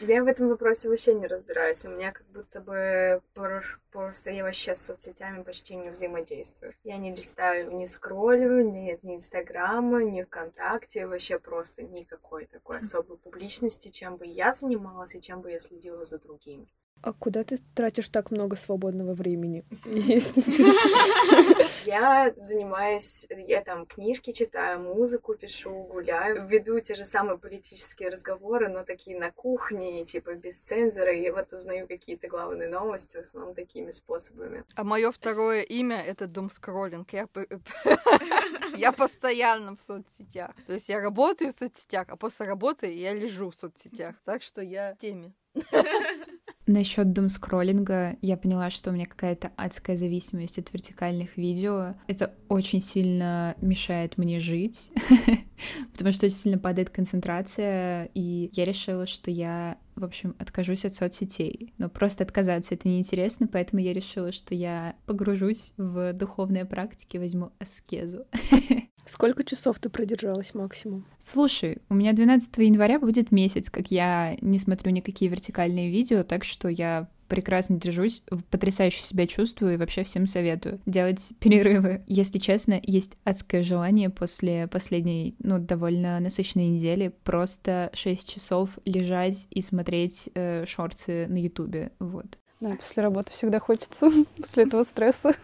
Я 0.00 0.24
в 0.24 0.26
этом 0.26 0.48
вопросе 0.48 0.88
вообще 0.88 1.12
не 1.14 1.26
разбираюсь. 1.26 1.84
У 1.84 1.90
меня 1.90 2.12
как 2.12 2.26
будто 2.28 2.60
бы 2.60 3.20
просто 3.90 4.30
я 4.30 4.44
вообще 4.44 4.72
с 4.72 4.86
соцсетями 4.86 5.42
почти 5.42 5.76
не 5.76 5.90
взаимодействую. 5.90 6.72
Я 6.84 6.96
не 6.96 7.10
листаю, 7.10 7.70
не 7.76 7.86
скроллю, 7.86 8.62
нет 8.62 9.02
ни 9.02 9.16
Инстаграма, 9.16 10.02
ни 10.02 10.22
ВКонтакте, 10.22 11.06
вообще 11.06 11.38
просто 11.38 11.82
никакой 11.82 12.46
такой 12.46 12.78
особой 12.78 13.18
публичности, 13.18 13.90
чем 13.90 14.16
бы 14.16 14.26
я 14.26 14.52
занималась 14.52 15.14
и 15.14 15.20
чем 15.20 15.42
бы 15.42 15.50
я 15.50 15.58
следила 15.58 16.04
за 16.04 16.18
другими. 16.18 16.66
А 17.02 17.12
куда 17.12 17.44
ты 17.44 17.56
тратишь 17.74 18.08
так 18.08 18.30
много 18.30 18.56
свободного 18.56 19.14
времени? 19.14 19.64
Я 21.90 22.32
занимаюсь, 22.36 23.26
я 23.30 23.62
там 23.62 23.84
книжки 23.84 24.30
читаю, 24.30 24.78
музыку 24.78 25.34
пишу, 25.34 25.70
гуляю, 25.70 26.46
веду 26.46 26.78
те 26.78 26.94
же 26.94 27.04
самые 27.04 27.36
политические 27.36 28.10
разговоры, 28.10 28.68
но 28.68 28.84
такие 28.84 29.18
на 29.18 29.32
кухне, 29.32 30.04
типа 30.04 30.34
без 30.34 30.60
цензора, 30.60 31.12
и 31.12 31.28
вот 31.30 31.52
узнаю 31.52 31.88
какие-то 31.88 32.28
главные 32.28 32.68
новости, 32.68 33.16
в 33.16 33.20
основном 33.20 33.54
такими 33.54 33.90
способами. 33.90 34.62
А 34.76 34.84
мое 34.84 35.10
второе 35.10 35.62
имя— 35.62 36.00
это 36.06 36.28
думскроллинг. 36.28 37.12
Я, 37.12 37.26
я 38.76 38.92
постоянно 38.92 39.74
в 39.74 39.80
соцсетях. 39.80 40.52
То 40.68 40.74
есть 40.74 40.88
я 40.88 41.00
работаю 41.00 41.50
в 41.50 41.56
соцсетях, 41.56 42.06
а 42.08 42.16
после 42.16 42.46
работы 42.46 42.86
я 42.86 43.12
лежу 43.14 43.50
в 43.50 43.56
соцсетях. 43.56 44.14
Так 44.24 44.44
что 44.44 44.62
я 44.62 44.94
в 44.94 44.98
теме. 44.98 45.32
Насчет 46.70 47.12
думскроллинга 47.12 48.16
я 48.22 48.36
поняла, 48.36 48.70
что 48.70 48.90
у 48.90 48.92
меня 48.92 49.04
какая-то 49.04 49.50
адская 49.56 49.96
зависимость 49.96 50.56
от 50.60 50.72
вертикальных 50.72 51.36
видео. 51.36 51.96
Это 52.06 52.32
очень 52.48 52.80
сильно 52.80 53.56
мешает 53.60 54.16
мне 54.18 54.38
жить, 54.38 54.92
потому 55.92 56.12
что 56.12 56.26
очень 56.26 56.36
сильно 56.36 56.58
падает 56.58 56.90
концентрация, 56.90 58.08
и 58.14 58.50
я 58.52 58.62
решила, 58.62 59.06
что 59.06 59.32
я 59.32 59.78
в 59.96 60.04
общем, 60.04 60.36
откажусь 60.38 60.84
от 60.84 60.94
соцсетей. 60.94 61.74
Но 61.76 61.90
просто 61.90 62.22
отказаться 62.22 62.74
это 62.74 62.88
неинтересно, 62.88 63.48
поэтому 63.48 63.82
я 63.82 63.92
решила, 63.92 64.30
что 64.30 64.54
я 64.54 64.94
погружусь 65.06 65.74
в 65.76 66.12
духовные 66.12 66.64
практики, 66.64 67.16
возьму 67.16 67.50
аскезу. 67.58 68.26
Сколько 69.06 69.44
часов 69.44 69.78
ты 69.78 69.88
продержалась 69.88 70.54
максимум? 70.54 71.04
Слушай, 71.18 71.78
у 71.88 71.94
меня 71.94 72.12
12 72.12 72.56
января 72.58 72.98
будет 72.98 73.32
месяц, 73.32 73.70
как 73.70 73.90
я 73.90 74.36
не 74.40 74.58
смотрю 74.58 74.92
никакие 74.92 75.30
вертикальные 75.30 75.90
видео, 75.90 76.22
так 76.22 76.44
что 76.44 76.68
я 76.68 77.08
прекрасно 77.30 77.78
держусь, 77.78 78.22
потрясающе 78.50 79.02
себя 79.02 79.26
чувствую 79.26 79.74
и 79.74 79.76
вообще 79.76 80.02
всем 80.02 80.26
советую 80.26 80.80
делать 80.84 81.32
перерывы. 81.40 82.02
Если 82.06 82.38
честно, 82.38 82.78
есть 82.82 83.16
адское 83.24 83.62
желание 83.62 84.10
после 84.10 84.66
последней, 84.66 85.36
ну, 85.38 85.58
довольно 85.58 86.20
насыщенной 86.20 86.66
недели 86.66 87.14
просто 87.24 87.90
6 87.94 88.28
часов 88.28 88.70
лежать 88.84 89.46
и 89.50 89.62
смотреть 89.62 90.28
э, 90.34 90.66
шорты 90.66 91.26
на 91.28 91.38
Ютубе, 91.38 91.92
вот. 92.00 92.36
Да, 92.60 92.74
после 92.76 93.02
работы 93.02 93.32
всегда 93.32 93.60
хочется, 93.60 94.10
после 94.36 94.64
этого 94.64 94.82
стресса. 94.82 95.34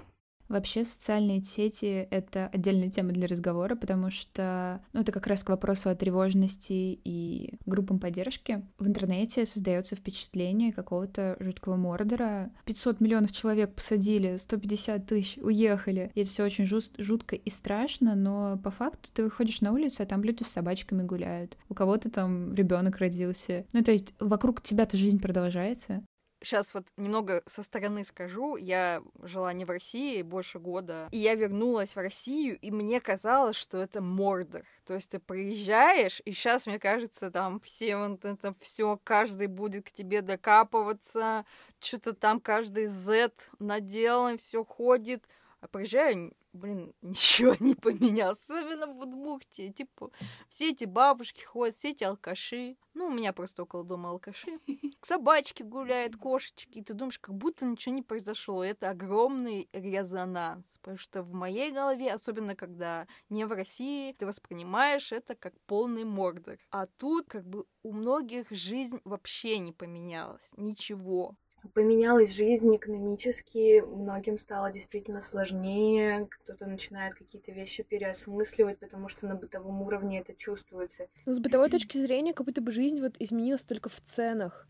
Вообще 0.49 0.85
социальные 0.85 1.43
сети— 1.43 2.07
это 2.11 2.49
отдельная 2.53 2.91
тема 2.91 3.13
для 3.13 3.27
разговора, 3.27 3.75
потому 3.75 4.11
что 4.11 4.81
ну, 4.93 5.01
это 5.01 5.13
как 5.13 5.27
раз 5.27 5.43
к 5.43 5.49
вопросу 5.49 5.91
о 5.91 5.95
тревожности 5.95 6.99
и 7.05 7.55
группам 7.67 7.99
поддержки. 7.99 8.63
В 8.79 8.87
интернете 8.87 9.45
создается 9.45 9.97
впечатление 9.97 10.73
какого-то 10.73 11.37
жуткого 11.41 11.77
мордора. 11.77 12.51
500 12.65 13.01
миллионов 13.01 13.33
человек 13.33 13.75
посадили, 13.75 14.37
150 14.37 15.07
тысяч 15.07 15.39
уехали. 15.39 16.11
И 16.15 16.21
это 16.21 16.31
все 16.31 16.45
очень 16.45 16.67
жут, 16.67 16.93
жутко 16.99 17.37
и 17.37 17.51
страшно, 17.51 18.15
но 18.15 18.59
по 18.63 18.71
факту 18.71 19.11
ты 19.13 19.25
выходишь 19.25 19.61
на 19.61 19.73
улицу, 19.73 20.03
а 20.03 20.07
там 20.07 20.23
люди 20.23 20.43
с 20.43 20.49
собачками 20.49 21.03
гуляют. 21.03 21.57
У 21.69 21.75
кого-то 21.75 22.11
там 22.11 22.55
ребенок 22.55 22.99
родился. 22.99 23.65
Ну, 23.73 23.83
то 23.83 23.93
есть 23.93 24.15
вокруг 24.21 24.63
тебя-то 24.63 24.97
жизнь 24.97 25.21
продолжается 25.21 26.03
сейчас 26.47 26.75
вот 26.75 26.87
немного 26.97 27.43
со 27.47 27.63
стороны 27.63 28.05
скажу. 28.05 28.57
Я 28.57 29.03
жила 29.23 29.53
не 29.53 29.65
в 29.65 29.71
России 29.71 30.23
больше 30.23 30.59
года, 30.59 31.09
и 31.11 31.19
я 31.19 31.35
вернулась 31.35 31.95
в 31.95 31.99
Россию, 31.99 32.59
и 32.61 32.71
мне 32.71 33.01
казалось, 33.01 33.57
что 33.57 33.79
это 33.79 34.01
Мордор. 34.01 34.63
То 34.87 34.95
есть 34.95 35.11
ты 35.11 35.19
приезжаешь, 35.19 36.23
и 36.25 36.33
сейчас, 36.33 36.67
мне 36.67 36.79
кажется, 36.79 37.31
там 37.31 37.61
все 37.61 37.97
вот 37.97 38.25
это 38.25 38.55
все, 38.61 38.99
каждый 39.03 39.49
будет 39.49 39.87
к 39.87 39.93
тебе 39.93 40.23
докапываться, 40.23 41.45
что-то 41.81 42.15
там 42.15 42.41
каждый 42.41 42.87
Z 42.87 43.33
наделан, 43.59 44.39
все 44.39 44.65
ходит. 44.65 45.25
А 45.61 45.69
приезжаю, 45.69 46.33
блин, 46.57 46.93
ничего 47.03 47.55
не 47.61 47.75
поменялось. 47.75 48.39
Особенно 48.39 48.87
в 48.87 48.99
Удмуртии. 48.99 49.71
Типа, 49.71 50.11
все 50.49 50.71
эти 50.71 50.85
бабушки 50.85 51.43
ходят, 51.45 51.77
все 51.77 51.91
эти 51.91 52.05
алкаши. 52.05 52.77
Ну, 52.95 53.07
у 53.07 53.11
меня 53.11 53.33
просто 53.33 53.63
около 53.63 53.85
дома 53.85 54.11
алкаши. 54.11 54.59
Собачки 55.03 55.63
гуляют, 55.63 56.17
кошечки. 56.17 56.79
И 56.79 56.83
ты 56.83 56.95
думаешь, 56.95 57.19
как 57.19 57.35
будто 57.35 57.67
ничего 57.67 57.95
не 57.95 58.03
произошло. 58.03 58.65
Это 58.65 58.91
огромный 58.91 59.69
резонанс. 59.73 60.67
Потому 60.81 60.99
что 60.99 61.23
в 61.23 61.33
моей 61.33 61.71
голове, 61.71 62.13
особенно 62.13 62.55
когда 62.55 63.07
не 63.29 63.45
в 63.45 63.53
России, 63.53 64.13
ты 64.13 64.27
воспринимаешь 64.27 65.13
это 65.13 65.35
как 65.35 65.55
полный 65.67 66.05
мордор. 66.05 66.57
А 66.71 66.87
тут 66.87 67.29
как 67.29 67.47
бы 67.47 67.67
у 67.83 67.93
многих 67.93 68.51
жизнь 68.51 69.01
вообще 69.05 69.59
не 69.59 69.73
поменялась. 69.73 70.51
Ничего 70.57 71.37
поменялась 71.75 72.35
жизнь 72.35 72.75
экономически, 72.77 73.81
многим 73.81 74.39
стало 74.39 74.71
действительно 74.71 75.21
сложнее, 75.21 76.29
кто-то 76.31 76.67
начинает 76.67 77.15
какие-то 77.15 77.53
вещи 77.53 77.83
переосмысливать, 77.83 78.79
потому 78.79 79.09
что 79.09 79.27
на 79.27 79.35
бытовом 79.35 79.83
уровне 79.83 80.21
это 80.21 80.35
чувствуется. 80.35 81.09
Ну, 81.25 81.35
с 81.35 81.39
бытовой 81.39 81.71
точки 81.71 81.99
зрения, 81.99 82.33
как 82.33 82.47
будто 82.47 82.61
бы 82.61 82.73
жизнь 82.73 83.01
вот 83.01 83.15
изменилась 83.19 83.63
только 83.63 83.89
в 83.89 84.01
ценах. 84.01 84.67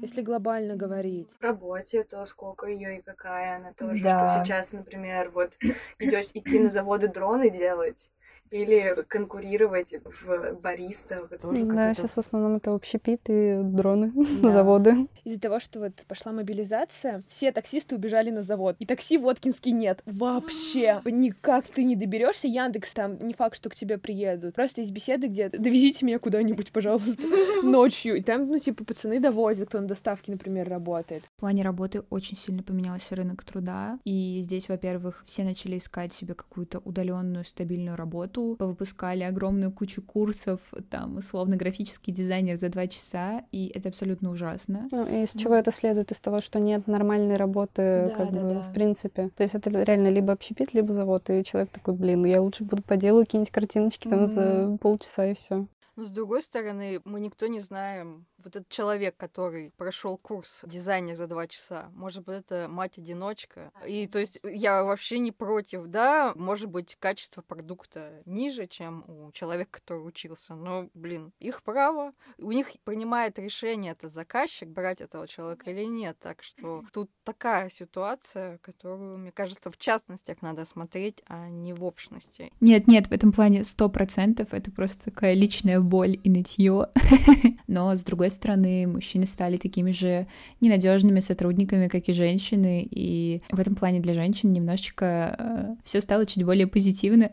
Если 0.00 0.22
глобально 0.22 0.76
говорить. 0.76 1.28
В 1.40 1.42
работе, 1.42 2.04
то 2.04 2.24
сколько 2.24 2.66
ее 2.66 2.98
и 2.98 3.02
какая 3.02 3.56
она 3.56 3.72
тоже. 3.72 4.02
Да. 4.04 4.28
Что 4.28 4.44
сейчас, 4.44 4.72
например, 4.72 5.30
вот 5.30 5.54
идешь 5.98 6.30
идти 6.34 6.60
на 6.60 6.70
заводы 6.70 7.08
дроны 7.08 7.50
делать, 7.50 8.12
или 8.50 9.04
конкурировать 9.08 9.94
в 10.04 10.60
бариста. 10.60 11.28
Тоже 11.40 11.64
да, 11.64 11.94
сейчас 11.94 12.12
в 12.12 12.18
основном 12.18 12.56
это 12.56 12.74
общепит 12.74 13.20
и 13.28 13.58
дроны, 13.62 14.12
да. 14.42 14.50
заводы. 14.50 15.06
Из-за 15.24 15.40
того, 15.40 15.60
что 15.60 15.80
вот 15.80 15.92
пошла 16.06 16.32
мобилизация, 16.32 17.22
все 17.28 17.52
таксисты 17.52 17.94
убежали 17.94 18.30
на 18.30 18.42
завод. 18.42 18.76
И 18.78 18.86
такси 18.86 19.18
Воткинский 19.18 19.72
нет. 19.72 20.02
Вообще. 20.06 21.00
Никак 21.04 21.66
ты 21.68 21.84
не 21.84 21.96
доберешься. 21.96 22.48
Яндекс 22.48 22.94
там 22.94 23.18
не 23.18 23.34
факт, 23.34 23.56
что 23.56 23.68
к 23.68 23.74
тебе 23.74 23.98
приедут. 23.98 24.54
Просто 24.54 24.80
есть 24.80 24.92
беседы, 24.92 25.26
где 25.26 25.48
довезите 25.48 26.04
меня 26.04 26.18
куда-нибудь, 26.18 26.72
пожалуйста, 26.72 27.22
ночью. 27.62 28.16
И 28.16 28.22
там, 28.22 28.48
ну, 28.48 28.58
типа, 28.58 28.84
пацаны 28.84 29.20
довозят, 29.20 29.68
кто 29.68 29.80
на 29.80 29.86
доставке, 29.86 30.32
например, 30.32 30.68
работает. 30.68 31.24
В 31.36 31.40
плане 31.40 31.62
работы 31.62 32.02
очень 32.10 32.36
сильно 32.36 32.62
поменялся 32.62 33.14
рынок 33.14 33.44
труда. 33.44 33.98
И 34.04 34.40
здесь, 34.42 34.68
во-первых, 34.68 35.22
все 35.26 35.44
начали 35.44 35.78
искать 35.78 36.12
себе 36.12 36.34
какую-то 36.34 36.78
удаленную 36.80 37.44
стабильную 37.44 37.96
работу, 37.96 38.37
работу, 38.38 38.56
повыпускали 38.56 39.22
огромную 39.22 39.72
кучу 39.72 40.02
курсов, 40.02 40.60
там, 40.90 41.16
условно, 41.16 41.56
графический 41.56 42.12
дизайнер 42.12 42.56
за 42.56 42.68
два 42.68 42.86
часа, 42.86 43.44
и 43.52 43.70
это 43.74 43.88
абсолютно 43.88 44.30
ужасно. 44.30 44.88
Ну, 44.90 45.06
и 45.06 45.24
из 45.24 45.32
чего 45.32 45.54
это 45.54 45.72
следует? 45.72 46.10
Из 46.10 46.20
того, 46.20 46.40
что 46.40 46.58
нет 46.58 46.86
нормальной 46.86 47.36
работы, 47.36 48.08
да, 48.08 48.14
как 48.16 48.32
да, 48.32 48.40
бы, 48.40 48.54
да. 48.54 48.60
в 48.60 48.72
принципе. 48.72 49.30
То 49.36 49.42
есть 49.42 49.54
это 49.54 49.70
реально 49.70 50.08
либо 50.08 50.32
общепит, 50.32 50.74
либо 50.74 50.92
завод, 50.92 51.28
и 51.30 51.44
человек 51.44 51.70
такой, 51.70 51.94
блин, 51.94 52.24
я 52.24 52.40
лучше 52.40 52.64
буду 52.64 52.82
по 52.82 52.96
делу 52.96 53.20
какие-нибудь 53.20 53.52
картиночки 53.52 54.08
там 54.08 54.24
mm-hmm. 54.24 54.72
за 54.72 54.78
полчаса 54.78 55.26
и 55.26 55.34
все. 55.34 55.66
Но 55.96 56.06
с 56.06 56.10
другой 56.10 56.42
стороны, 56.42 57.00
мы 57.04 57.18
никто 57.18 57.48
не 57.48 57.58
знаем, 57.58 58.24
вот 58.42 58.56
этот 58.56 58.68
человек, 58.68 59.16
который 59.16 59.72
прошел 59.76 60.16
курс 60.16 60.60
дизайна 60.64 61.16
за 61.16 61.26
два 61.26 61.46
часа, 61.46 61.90
может 61.94 62.24
быть, 62.24 62.38
это 62.38 62.66
мать-одиночка. 62.68 63.72
И 63.86 64.06
то 64.06 64.18
есть 64.18 64.40
я 64.44 64.84
вообще 64.84 65.18
не 65.18 65.32
против, 65.32 65.86
да, 65.86 66.32
может 66.34 66.68
быть, 66.68 66.96
качество 66.98 67.42
продукта 67.42 68.22
ниже, 68.24 68.66
чем 68.66 69.04
у 69.08 69.32
человека, 69.32 69.72
который 69.72 70.06
учился. 70.06 70.54
Но, 70.54 70.88
блин, 70.94 71.32
их 71.40 71.62
право. 71.62 72.12
У 72.38 72.52
них 72.52 72.68
принимает 72.84 73.38
решение 73.38 73.92
это 73.92 74.08
заказчик, 74.08 74.68
брать 74.68 75.00
этого 75.00 75.26
человека 75.26 75.70
или 75.70 75.84
нет. 75.84 76.16
Так 76.20 76.42
что 76.42 76.84
тут 76.92 77.10
такая 77.24 77.68
ситуация, 77.70 78.58
которую, 78.58 79.18
мне 79.18 79.32
кажется, 79.32 79.70
в 79.70 79.76
частностях 79.76 80.42
надо 80.42 80.64
смотреть, 80.64 81.22
а 81.26 81.48
не 81.48 81.72
в 81.72 81.84
общности. 81.84 82.52
Нет, 82.60 82.86
нет, 82.86 83.08
в 83.08 83.12
этом 83.12 83.32
плане 83.32 83.64
сто 83.64 83.88
процентов 83.88 84.48
это 84.52 84.70
просто 84.70 85.06
такая 85.06 85.34
личная 85.34 85.80
боль 85.80 86.18
и 86.22 86.30
нытье. 86.30 86.88
Но, 87.66 87.94
с 87.94 88.02
другой 88.02 88.27
стороны, 88.30 88.86
мужчины 88.86 89.26
стали 89.26 89.56
такими 89.56 89.90
же 89.90 90.26
ненадежными 90.60 91.20
сотрудниками, 91.20 91.88
как 91.88 92.08
и 92.08 92.12
женщины, 92.12 92.86
и 92.90 93.42
в 93.50 93.58
этом 93.58 93.74
плане 93.74 94.00
для 94.00 94.14
женщин 94.14 94.52
немножечко 94.52 95.36
э, 95.38 95.76
все 95.84 96.00
стало 96.00 96.26
чуть 96.26 96.44
более 96.44 96.66
позитивно, 96.66 97.30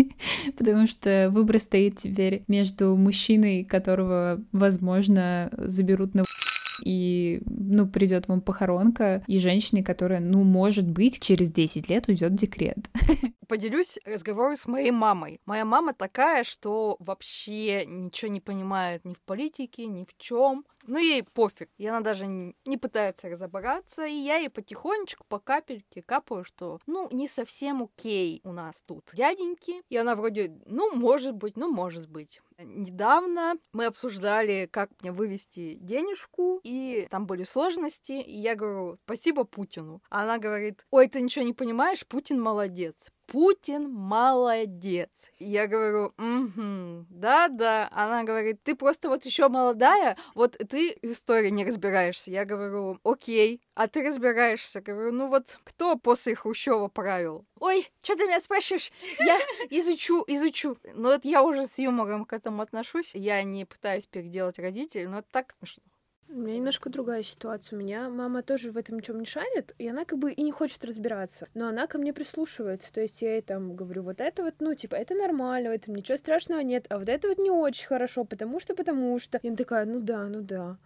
потому 0.58 0.86
что 0.86 1.28
выбор 1.30 1.58
стоит 1.58 1.96
теперь 1.96 2.44
между 2.48 2.96
мужчиной, 2.96 3.64
которого, 3.64 4.42
возможно, 4.52 5.50
заберут 5.56 6.14
на 6.14 6.24
и, 6.82 7.42
ну, 7.46 7.86
придет 7.86 8.28
вам 8.28 8.40
похоронка, 8.40 9.22
и 9.26 9.38
женщине, 9.38 9.82
которая, 9.82 10.20
ну, 10.20 10.42
может 10.42 10.88
быть, 10.88 11.20
через 11.20 11.50
10 11.50 11.88
лет 11.88 12.08
уйдет 12.08 12.34
декрет. 12.34 12.90
Поделюсь 13.48 13.98
разговором 14.04 14.56
с 14.56 14.66
моей 14.66 14.90
мамой. 14.90 15.40
Моя 15.44 15.64
мама 15.64 15.92
такая, 15.92 16.44
что 16.44 16.96
вообще 17.00 17.84
ничего 17.86 18.30
не 18.30 18.40
понимает 18.40 19.04
ни 19.04 19.14
в 19.14 19.20
политике, 19.20 19.86
ни 19.86 20.04
в 20.04 20.16
чем. 20.16 20.64
Ну, 20.86 20.98
ей 20.98 21.22
пофиг. 21.22 21.68
И 21.78 21.86
она 21.86 22.00
даже 22.00 22.26
не 22.26 22.76
пытается 22.76 23.28
разобраться. 23.28 24.06
И 24.06 24.14
я 24.14 24.36
ей 24.36 24.48
потихонечку, 24.48 25.24
по 25.28 25.38
капельке 25.38 26.02
капаю, 26.02 26.44
что, 26.44 26.78
ну, 26.86 27.08
не 27.12 27.28
совсем 27.28 27.82
окей 27.82 28.40
у 28.44 28.52
нас 28.52 28.82
тут 28.86 29.10
дяденьки. 29.12 29.82
И 29.88 29.96
она 29.96 30.14
вроде, 30.16 30.56
ну, 30.66 30.94
может 30.96 31.34
быть, 31.34 31.56
ну, 31.56 31.70
может 31.70 32.08
быть. 32.08 32.40
Недавно 32.64 33.54
мы 33.72 33.86
обсуждали, 33.86 34.68
как 34.70 34.90
мне 35.00 35.12
вывести 35.12 35.74
денежку, 35.76 36.60
и 36.62 37.06
там 37.10 37.26
были 37.26 37.44
сложности, 37.44 38.12
и 38.12 38.38
я 38.38 38.54
говорю, 38.54 38.96
спасибо 38.96 39.44
Путину. 39.44 40.02
Она 40.08 40.38
говорит, 40.38 40.86
ой, 40.90 41.08
ты 41.08 41.20
ничего 41.20 41.44
не 41.44 41.52
понимаешь, 41.52 42.06
Путин 42.06 42.40
молодец. 42.40 42.94
Путин 43.32 43.90
молодец. 43.90 45.08
Я 45.38 45.66
говорю, 45.66 46.12
угу, 46.18 47.06
да-да. 47.08 47.88
Она 47.90 48.24
говорит, 48.24 48.62
ты 48.62 48.74
просто 48.74 49.08
вот 49.08 49.24
еще 49.24 49.48
молодая, 49.48 50.18
вот 50.34 50.58
ты 50.68 50.98
в 51.00 51.12
истории 51.12 51.48
не 51.48 51.64
разбираешься. 51.64 52.30
Я 52.30 52.44
говорю, 52.44 52.98
окей, 53.04 53.62
а 53.74 53.88
ты 53.88 54.06
разбираешься. 54.06 54.82
Говорю, 54.82 55.12
ну 55.12 55.28
вот 55.28 55.58
кто 55.64 55.96
после 55.96 56.34
Хрущева 56.34 56.88
правил? 56.88 57.46
Ой, 57.58 57.90
что 58.02 58.16
ты 58.16 58.26
меня 58.26 58.38
спрашиваешь? 58.38 58.92
Я 59.18 59.38
изучу, 59.70 60.24
изучу. 60.26 60.76
Но 60.94 61.08
вот 61.08 61.24
я 61.24 61.42
уже 61.42 61.66
с 61.66 61.78
юмором 61.78 62.26
к 62.26 62.34
этому 62.34 62.60
отношусь. 62.60 63.14
Я 63.14 63.42
не 63.44 63.64
пытаюсь 63.64 64.04
переделать 64.04 64.58
родителей, 64.58 65.06
но 65.06 65.20
это 65.20 65.28
так 65.30 65.54
смешно. 65.58 65.82
У 66.34 66.38
меня 66.38 66.56
немножко 66.56 66.88
другая 66.88 67.22
ситуация. 67.22 67.76
У 67.76 67.80
меня 67.80 68.08
мама 68.08 68.42
тоже 68.42 68.72
в 68.72 68.78
этом 68.78 68.96
ничем 68.96 69.20
не 69.20 69.26
шарит, 69.26 69.74
и 69.76 69.86
она 69.86 70.06
как 70.06 70.18
бы 70.18 70.32
и 70.32 70.42
не 70.42 70.50
хочет 70.50 70.82
разбираться. 70.82 71.46
Но 71.52 71.68
она 71.68 71.86
ко 71.86 71.98
мне 71.98 72.14
прислушивается. 72.14 72.90
То 72.90 73.02
есть 73.02 73.20
я 73.20 73.34
ей 73.34 73.42
там 73.42 73.76
говорю, 73.76 74.02
вот 74.02 74.18
это 74.18 74.42
вот, 74.42 74.54
ну, 74.60 74.72
типа, 74.72 74.94
это 74.94 75.14
нормально, 75.14 75.68
в 75.68 75.74
этом 75.74 75.94
ничего 75.94 76.16
страшного 76.16 76.60
нет, 76.60 76.86
а 76.88 76.98
вот 76.98 77.10
это 77.10 77.28
вот 77.28 77.36
не 77.36 77.50
очень 77.50 77.86
хорошо, 77.86 78.24
потому 78.24 78.60
что, 78.60 78.74
потому 78.74 79.18
что. 79.18 79.38
И 79.42 79.48
она 79.48 79.56
такая, 79.58 79.84
ну 79.84 80.00
да, 80.00 80.24
ну 80.24 80.40
да. 80.40 80.78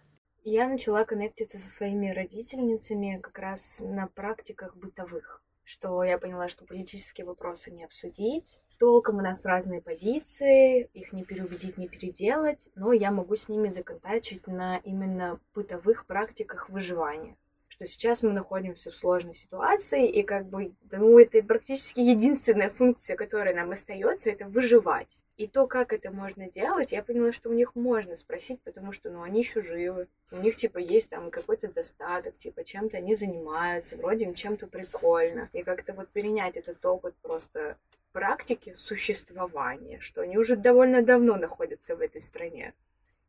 Я 0.43 0.67
начала 0.67 1.05
коннектиться 1.05 1.57
со 1.57 1.69
своими 1.69 2.09
родительницами 2.09 3.17
как 3.23 3.39
раз 3.39 3.81
на 3.85 4.07
практиках 4.07 4.75
бытовых 4.75 5.41
что 5.67 6.01
я 6.01 6.17
поняла, 6.17 6.47
что 6.47 6.63
политические 6.63 7.27
вопросы 7.27 7.71
не 7.71 7.83
обсудить. 7.83 8.61
Толком 8.79 9.17
у 9.17 9.21
нас 9.21 9.43
разные 9.43 9.81
позиции, 9.81 10.89
их 10.93 11.11
не 11.11 11.25
переубедить, 11.25 11.77
не 11.77 11.89
переделать, 11.89 12.69
но 12.75 12.93
я 12.93 13.11
могу 13.11 13.35
с 13.35 13.49
ними 13.49 13.67
законтачить 13.67 14.47
на 14.47 14.77
именно 14.77 15.41
бытовых 15.53 16.05
практиках 16.05 16.69
выживания 16.69 17.35
что 17.77 17.85
сейчас 17.85 18.23
мы 18.23 18.33
находимся 18.33 18.89
в 18.89 18.95
сложной 18.95 19.35
ситуации, 19.35 20.09
и 20.09 20.23
как 20.23 20.47
бы, 20.47 20.73
ну, 20.91 21.19
это 21.19 21.43
практически 21.43 21.99
единственная 21.99 22.71
функция, 22.71 23.15
которая 23.15 23.53
нам 23.53 23.69
остается, 23.69 24.31
это 24.31 24.47
выживать. 24.47 25.23
И 25.37 25.45
то, 25.45 25.67
как 25.67 25.93
это 25.93 26.09
можно 26.09 26.49
делать, 26.49 26.91
я 26.91 27.03
поняла, 27.03 27.31
что 27.31 27.49
у 27.49 27.53
них 27.53 27.75
можно 27.75 28.15
спросить, 28.15 28.59
потому 28.61 28.93
что, 28.93 29.11
ну, 29.11 29.21
они 29.21 29.41
еще 29.41 29.61
живы, 29.61 30.07
у 30.31 30.37
них, 30.37 30.55
типа, 30.55 30.79
есть 30.79 31.11
там 31.11 31.29
какой-то 31.29 31.71
достаток, 31.71 32.35
типа, 32.39 32.63
чем-то 32.63 32.97
они 32.97 33.13
занимаются, 33.13 33.95
вроде 33.95 34.25
им 34.25 34.33
чем-то 34.33 34.65
прикольно. 34.65 35.47
И 35.53 35.61
как-то 35.61 35.93
вот 35.93 36.09
перенять 36.09 36.57
этот 36.57 36.83
опыт 36.83 37.13
просто 37.21 37.77
практики 38.11 38.73
существования, 38.75 39.99
что 39.99 40.21
они 40.21 40.39
уже 40.39 40.55
довольно 40.55 41.03
давно 41.03 41.35
находятся 41.35 41.95
в 41.95 42.01
этой 42.01 42.21
стране 42.21 42.73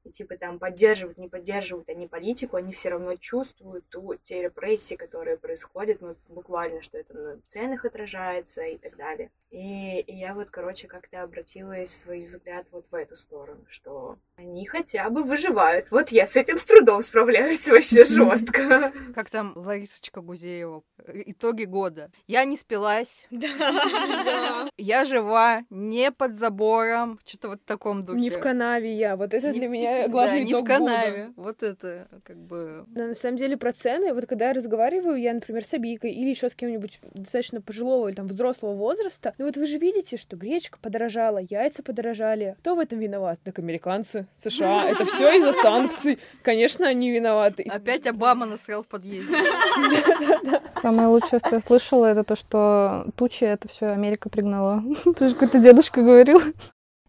и 0.08 0.10
типа 0.10 0.36
там 0.36 0.58
поддерживают, 0.58 1.18
не 1.18 1.28
поддерживают 1.28 1.88
они 1.88 2.08
политику, 2.08 2.56
они 2.56 2.72
все 2.72 2.88
равно 2.88 3.14
чувствуют 3.16 3.88
ту, 3.88 4.14
те 4.22 4.42
репрессии, 4.42 4.94
которые 4.94 5.36
происходят, 5.36 6.00
ну, 6.00 6.16
буквально, 6.28 6.82
что 6.82 6.98
это 6.98 7.14
на 7.14 7.40
ценах 7.46 7.84
отражается 7.84 8.62
и 8.62 8.78
так 8.78 8.96
далее. 8.96 9.30
И, 9.50 10.00
и 10.00 10.14
я 10.14 10.34
вот, 10.34 10.50
короче, 10.50 10.88
как-то 10.88 11.22
обратилась 11.22 11.94
свой 11.94 12.24
взгляд 12.24 12.66
вот 12.70 12.86
в 12.90 12.94
эту 12.94 13.16
сторону, 13.16 13.64
что 13.68 14.18
они 14.36 14.66
хотя 14.66 15.08
бы 15.08 15.22
выживают. 15.22 15.90
Вот 15.90 16.10
я 16.10 16.26
с 16.26 16.36
этим 16.36 16.58
с 16.58 16.66
трудом 16.66 17.02
справляюсь 17.02 17.66
вообще 17.66 18.04
жестко. 18.04 18.92
Как 19.14 19.30
там 19.30 19.54
Ларисочка 19.56 20.20
Гузеева. 20.20 20.82
Итоги 21.06 21.64
года. 21.64 22.10
Я 22.26 22.44
не 22.44 22.58
спилась. 22.58 23.26
Да. 23.30 24.68
Я 24.76 25.04
жива, 25.04 25.62
не 25.70 26.12
под 26.12 26.34
забором. 26.34 27.18
Что-то 27.26 27.48
вот 27.48 27.62
в 27.62 27.64
таком 27.64 28.02
духе. 28.02 28.20
Не 28.20 28.30
в 28.30 28.38
канаве 28.38 28.94
я. 28.94 29.16
Вот 29.16 29.34
это 29.34 29.52
для 29.52 29.68
меня 29.68 29.97
главный 30.06 30.40
Да, 30.40 30.44
не 30.44 30.52
итог 30.52 30.64
в 30.64 30.68
канаве. 30.68 31.32
Вот 31.36 31.62
это 31.62 32.06
как 32.22 32.36
бы... 32.36 32.84
Да, 32.88 33.06
на 33.06 33.14
самом 33.14 33.36
деле 33.36 33.56
про 33.56 33.72
цены, 33.72 34.14
вот 34.14 34.26
когда 34.26 34.48
я 34.48 34.52
разговариваю, 34.52 35.16
я, 35.16 35.34
например, 35.34 35.64
с 35.64 35.74
Абикой 35.74 36.12
или 36.12 36.28
еще 36.28 36.48
с 36.48 36.54
кем-нибудь 36.54 37.00
достаточно 37.14 37.60
пожилого 37.60 38.08
или 38.08 38.14
там 38.14 38.26
взрослого 38.26 38.74
возраста, 38.74 39.34
ну 39.38 39.46
вот 39.46 39.56
вы 39.56 39.66
же 39.66 39.78
видите, 39.78 40.16
что 40.16 40.36
гречка 40.36 40.78
подорожала, 40.80 41.38
яйца 41.38 41.82
подорожали. 41.82 42.54
Кто 42.60 42.76
в 42.76 42.78
этом 42.78 42.98
виноват? 42.98 43.40
Так 43.42 43.58
американцы, 43.58 44.26
США. 44.36 44.84
Это 44.90 45.04
все 45.04 45.36
из-за 45.38 45.52
санкций. 45.52 46.18
Конечно, 46.42 46.86
они 46.86 47.10
виноваты. 47.10 47.64
Опять 47.68 48.06
Обама 48.06 48.46
насрал 48.46 48.82
в 48.82 48.88
подъезде. 48.88 49.34
Самое 50.72 51.08
лучшее, 51.08 51.38
что 51.38 51.56
я 51.56 51.60
слышала, 51.60 52.06
это 52.06 52.24
то, 52.24 52.36
что 52.36 53.06
тучи 53.16 53.44
это 53.44 53.68
все 53.68 53.86
Америка 53.86 54.28
пригнала. 54.28 54.82
Тоже 55.18 55.34
какой-то 55.34 55.58
дедушка 55.58 56.02
говорил. 56.02 56.40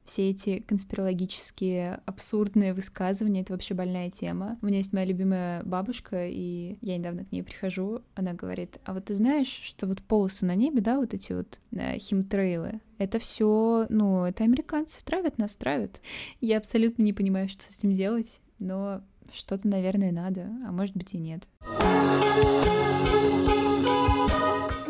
Все 0.10 0.32
эти 0.32 0.58
конспирологические, 0.62 2.02
абсурдные 2.08 2.74
высказывания— 2.74 3.42
это 3.44 3.54
вообще 3.54 3.76
больная 3.76 4.10
тема. 4.10 4.58
У 4.64 4.66
меня 4.66 4.78
есть 4.78 4.92
моя 4.92 5.06
любимая 5.06 5.62
бабушка, 5.62 6.28
и 6.28 6.80
я 6.82 6.98
недавно 6.98 7.26
к 7.26 7.32
ней 7.32 7.44
прихожу, 7.44 8.02
она 8.16 8.34
говорит, 8.34 8.80
а 8.86 8.96
вот 8.96 9.06
ты 9.06 9.14
знаешь, 9.14 9.60
что 9.62 9.86
вот 9.86 10.02
полосы 10.02 10.48
на 10.48 10.56
небе, 10.56 10.82
да, 10.82 10.98
вот 10.98 11.14
эти 11.14 11.34
вот 11.34 11.60
э, 11.74 12.00
химтрейлы, 12.00 12.82
это 12.98 13.20
все, 13.20 13.86
ну, 13.90 14.26
это 14.26 14.46
американцы 14.46 15.06
травят 15.06 15.38
нас, 15.38 15.56
травят. 15.56 16.02
Я 16.42 16.58
абсолютно 16.58 17.04
не 17.04 17.14
понимаю, 17.14 17.48
что 17.48 17.62
с 17.62 17.78
этим 17.78 17.92
делать, 17.92 18.42
но 18.58 19.04
что-то, 19.32 19.68
наверное, 19.68 20.12
надо, 20.12 20.50
а 20.66 20.72
может 20.72 20.98
быть 20.98 21.14
и 21.14 21.20
нет. 21.20 21.48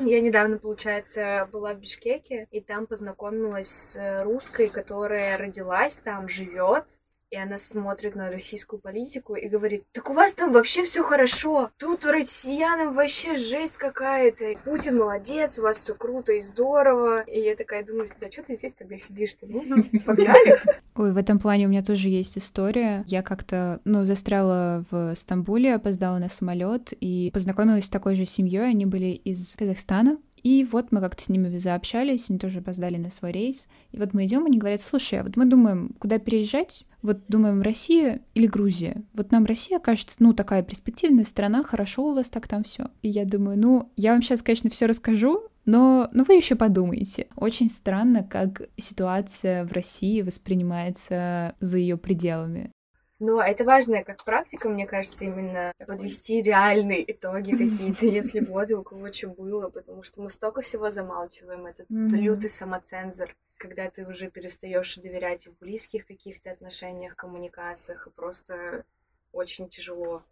Я 0.02 0.22
недавно, 0.22 0.58
получается, 0.58 1.50
была 1.52 1.74
в 1.74 1.80
Бишкеке, 1.80 2.48
и 2.52 2.62
там 2.62 2.88
познакомилась 2.88 3.68
с 3.68 4.24
русской, 4.24 4.70
которая 4.70 5.38
родилась 5.38 5.98
там, 5.98 6.30
живет, 6.30 6.86
и 7.32 7.38
она 7.38 7.58
смотрит 7.58 8.16
на 8.16 8.30
российскую 8.30 8.80
политику 8.80 9.36
и 9.36 9.48
говорит, 9.48 9.84
так 9.92 10.10
у 10.10 10.14
вас 10.14 10.34
там 10.34 10.52
вообще 10.52 10.84
все 10.84 11.04
хорошо, 11.04 11.70
тут 11.78 12.06
у 12.06 12.12
россиянам 12.12 12.94
вообще 12.94 13.36
жесть 13.36 13.78
какая-то, 13.78 14.46
Путин 14.66 14.98
молодец, 14.98 15.60
у 15.60 15.62
вас 15.62 15.78
все 15.78 15.94
круто 15.94 16.34
и 16.34 16.42
здорово. 16.42 17.22
И 17.22 17.40
я 17.40 17.56
такая 17.56 17.86
думаю, 17.86 18.10
да 18.20 18.32
что 18.32 18.44
ты 18.44 18.56
здесь 18.56 18.74
тогда 18.74 18.98
сидишь-то? 18.98 19.46
Ну, 19.48 19.84
погнали. 20.06 20.62
Ой, 20.96 21.14
в 21.14 21.18
этом 21.18 21.40
плане 21.40 21.68
у 21.68 21.70
меня 21.70 21.84
тоже 21.84 22.10
есть 22.10 22.38
история. 22.38 23.04
Я 23.08 23.22
как-то, 23.22 23.80
ну, 23.86 24.06
застряла 24.06 24.86
в 24.90 25.16
Стамбуле, 25.16 25.76
опоздала 25.76 26.18
на 26.18 26.30
самолет 26.30 26.94
и 27.00 27.30
познакомилась 27.34 27.86
с 27.86 27.90
такой 27.90 28.16
же 28.16 28.26
семьей. 28.26 28.70
Они 28.70 28.86
были 28.86 29.08
из 29.08 29.56
Казахстана, 29.56 30.18
и 30.42 30.68
вот 30.72 30.92
мы 30.92 31.00
как-то 31.00 31.22
с 31.22 31.30
ними 31.30 31.58
заобщались, 31.58 32.30
они 32.30 32.40
тоже 32.40 32.60
опоздали 32.60 32.98
на 32.98 33.10
свой 33.10 33.32
рейс. 33.32 33.68
И 33.92 33.98
вот 33.98 34.14
мы 34.14 34.26
идем, 34.26 34.46
они 34.46 34.58
говорят, 34.58 34.82
слушай, 34.82 35.20
а 35.20 35.24
вот 35.24 35.36
мы 35.36 35.46
думаем, 35.46 35.96
куда 36.00 36.18
переезжать? 36.18 36.86
Вот 37.02 37.20
думаем, 37.28 37.62
Россия 37.62 38.22
или 38.34 38.48
Грузия? 38.48 39.04
Вот 39.14 39.32
нам 39.32 39.46
Россия 39.46 39.80
кажется, 39.80 40.16
ну, 40.20 40.34
такая 40.34 40.64
перспективная 40.64 41.24
страна, 41.24 41.64
хорошо 41.64 42.10
у 42.10 42.14
вас 42.14 42.30
так 42.30 42.48
там 42.48 42.64
все. 42.64 42.88
И 43.02 43.10
я 43.10 43.26
думаю, 43.26 43.58
ну, 43.58 43.92
я 43.96 44.12
вам 44.12 44.22
сейчас, 44.22 44.42
конечно, 44.42 44.70
все 44.70 44.86
расскажу, 44.86 45.44
но, 45.66 46.10
но 46.14 46.24
вы 46.24 46.36
еще 46.36 46.56
подумайте. 46.56 47.28
Очень 47.36 47.70
странно, 47.70 48.24
как 48.24 48.64
ситуация 48.78 49.66
в 49.66 49.72
России 49.72 50.22
воспринимается 50.22 51.56
за 51.60 51.78
ее 51.78 51.98
пределами. 51.98 52.72
Но 53.20 53.42
это 53.42 53.66
важно 53.66 54.04
как 54.04 54.24
практика, 54.24 54.70
мне 54.70 54.88
кажется, 54.88 55.26
именно 55.26 55.74
подвести 55.86 56.42
реальные 56.42 57.12
итоги 57.12 57.52
какие-то, 57.52 58.06
если 58.06 58.40
вот 58.40 58.72
у 58.72 58.82
кого 58.82 59.12
что 59.12 59.28
было, 59.28 59.70
потому 59.70 60.04
что 60.04 60.22
мы 60.22 60.30
столько 60.30 60.62
всего 60.62 60.90
замалчиваем, 60.90 61.66
этот 61.66 61.86
лютый 61.90 62.50
самоцензор, 62.50 63.36
когда 63.58 63.90
ты 63.90 64.08
уже 64.08 64.30
перестаешь 64.30 64.96
доверять 64.96 65.48
и 65.48 65.50
в 65.50 65.58
близких 65.60 66.08
каких-то 66.08 66.50
отношениях, 66.50 67.18
коммуникациях, 67.18 68.08
и 68.08 68.10
просто 68.10 68.86
очень 69.34 69.68
тяжело 69.68 70.24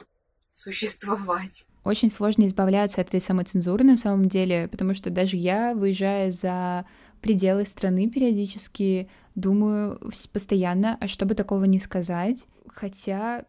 существовать. 0.50 1.66
Очень 1.84 2.10
сложно 2.10 2.46
избавляться 2.46 3.02
от 3.02 3.10
этой 3.10 3.20
самоцензуры 3.22 3.84
на 3.84 3.98
самом 3.98 4.30
деле, 4.30 4.70
потому 4.70 4.94
что 4.94 5.10
даже 5.10 5.36
я, 5.36 5.74
выезжая 5.76 6.32
за 6.32 6.86
пределы 7.22 7.66
страны 7.66 8.10
периодически, 8.10 9.10
думаю 9.38 10.00
постоянно, 10.34 10.98
а 11.00 11.08
чтобы 11.08 11.36
такого 11.36 11.66
не 11.66 11.80
сказать, 11.80 12.48
хотя, 12.68 13.46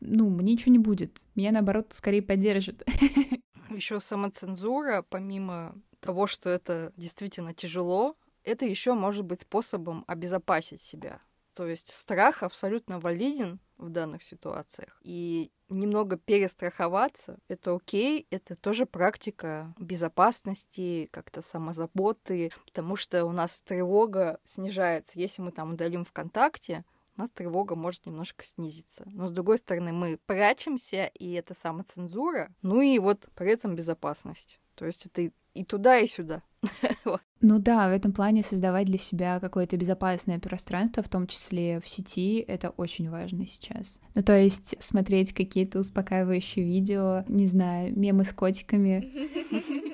ну, 0.00 0.28
мне 0.28 0.52
ничего 0.52 0.72
не 0.72 0.78
будет. 0.78 1.26
Меня, 1.34 1.50
наоборот, 1.50 1.88
скорее 1.90 2.22
поддержит. 2.22 2.86
Еще 3.70 4.00
самоцензура, 4.00 5.04
помимо 5.08 5.74
того, 6.00 6.26
что 6.26 6.50
это 6.50 6.92
действительно 6.96 7.54
тяжело, 7.54 8.16
это 8.42 8.66
еще 8.66 8.94
может 8.94 9.24
быть 9.24 9.42
способом 9.42 10.04
обезопасить 10.06 10.80
себя. 10.80 11.20
То 11.54 11.66
есть 11.66 11.92
страх 11.92 12.42
абсолютно 12.42 12.98
валиден 12.98 13.60
в 13.80 13.90
данных 13.90 14.22
ситуациях. 14.22 15.00
И 15.02 15.50
немного 15.68 16.16
перестраховаться— 16.16 17.38
это 17.48 17.74
окей, 17.74 18.26
это 18.30 18.56
тоже 18.56 18.86
практика 18.86 19.74
безопасности, 19.78 21.08
как-то 21.12 21.42
самозаботы, 21.42 22.52
потому 22.66 22.96
что 22.96 23.24
у 23.24 23.32
нас 23.32 23.60
тревога 23.62 24.40
снижается. 24.44 25.18
Если 25.18 25.42
мы 25.42 25.52
там 25.52 25.72
удалим 25.72 26.04
ВКонтакте, 26.04 26.84
у 27.16 27.20
нас 27.20 27.30
тревога 27.30 27.74
может 27.74 28.06
немножко 28.06 28.44
снизиться. 28.44 29.04
Но 29.06 29.26
с 29.26 29.32
другой 29.32 29.58
стороны, 29.58 29.92
мы 29.92 30.18
прячемся, 30.26 31.06
и 31.06 31.32
это 31.32 31.54
самоцензура. 31.54 32.54
Ну 32.62 32.80
и 32.80 32.98
вот 32.98 33.28
при 33.34 33.50
этом 33.50 33.74
безопасность. 33.74 34.58
То 34.74 34.86
есть 34.86 35.04
это 35.04 35.30
и 35.54 35.64
туда, 35.64 35.98
и 35.98 36.06
сюда. 36.06 36.42
Ну 37.42 37.58
да, 37.58 37.88
в 37.88 37.92
этом 37.92 38.12
плане 38.12 38.42
создавать 38.42 38.84
для 38.84 38.98
себя 38.98 39.40
какое-то 39.40 39.78
безопасное 39.78 40.38
пространство, 40.38 41.02
в 41.02 41.08
том 41.08 41.26
числе 41.26 41.80
в 41.80 41.88
сети, 41.88 42.44
это 42.46 42.68
очень 42.68 43.08
важно 43.08 43.46
сейчас. 43.46 43.98
Ну 44.14 44.22
то 44.22 44.38
есть 44.38 44.74
смотреть 44.78 45.32
какие-то 45.32 45.78
успокаивающие 45.78 46.62
видео, 46.62 47.24
не 47.28 47.46
знаю, 47.46 47.98
мемы 47.98 48.26
с 48.26 48.32
котиками. 48.34 49.10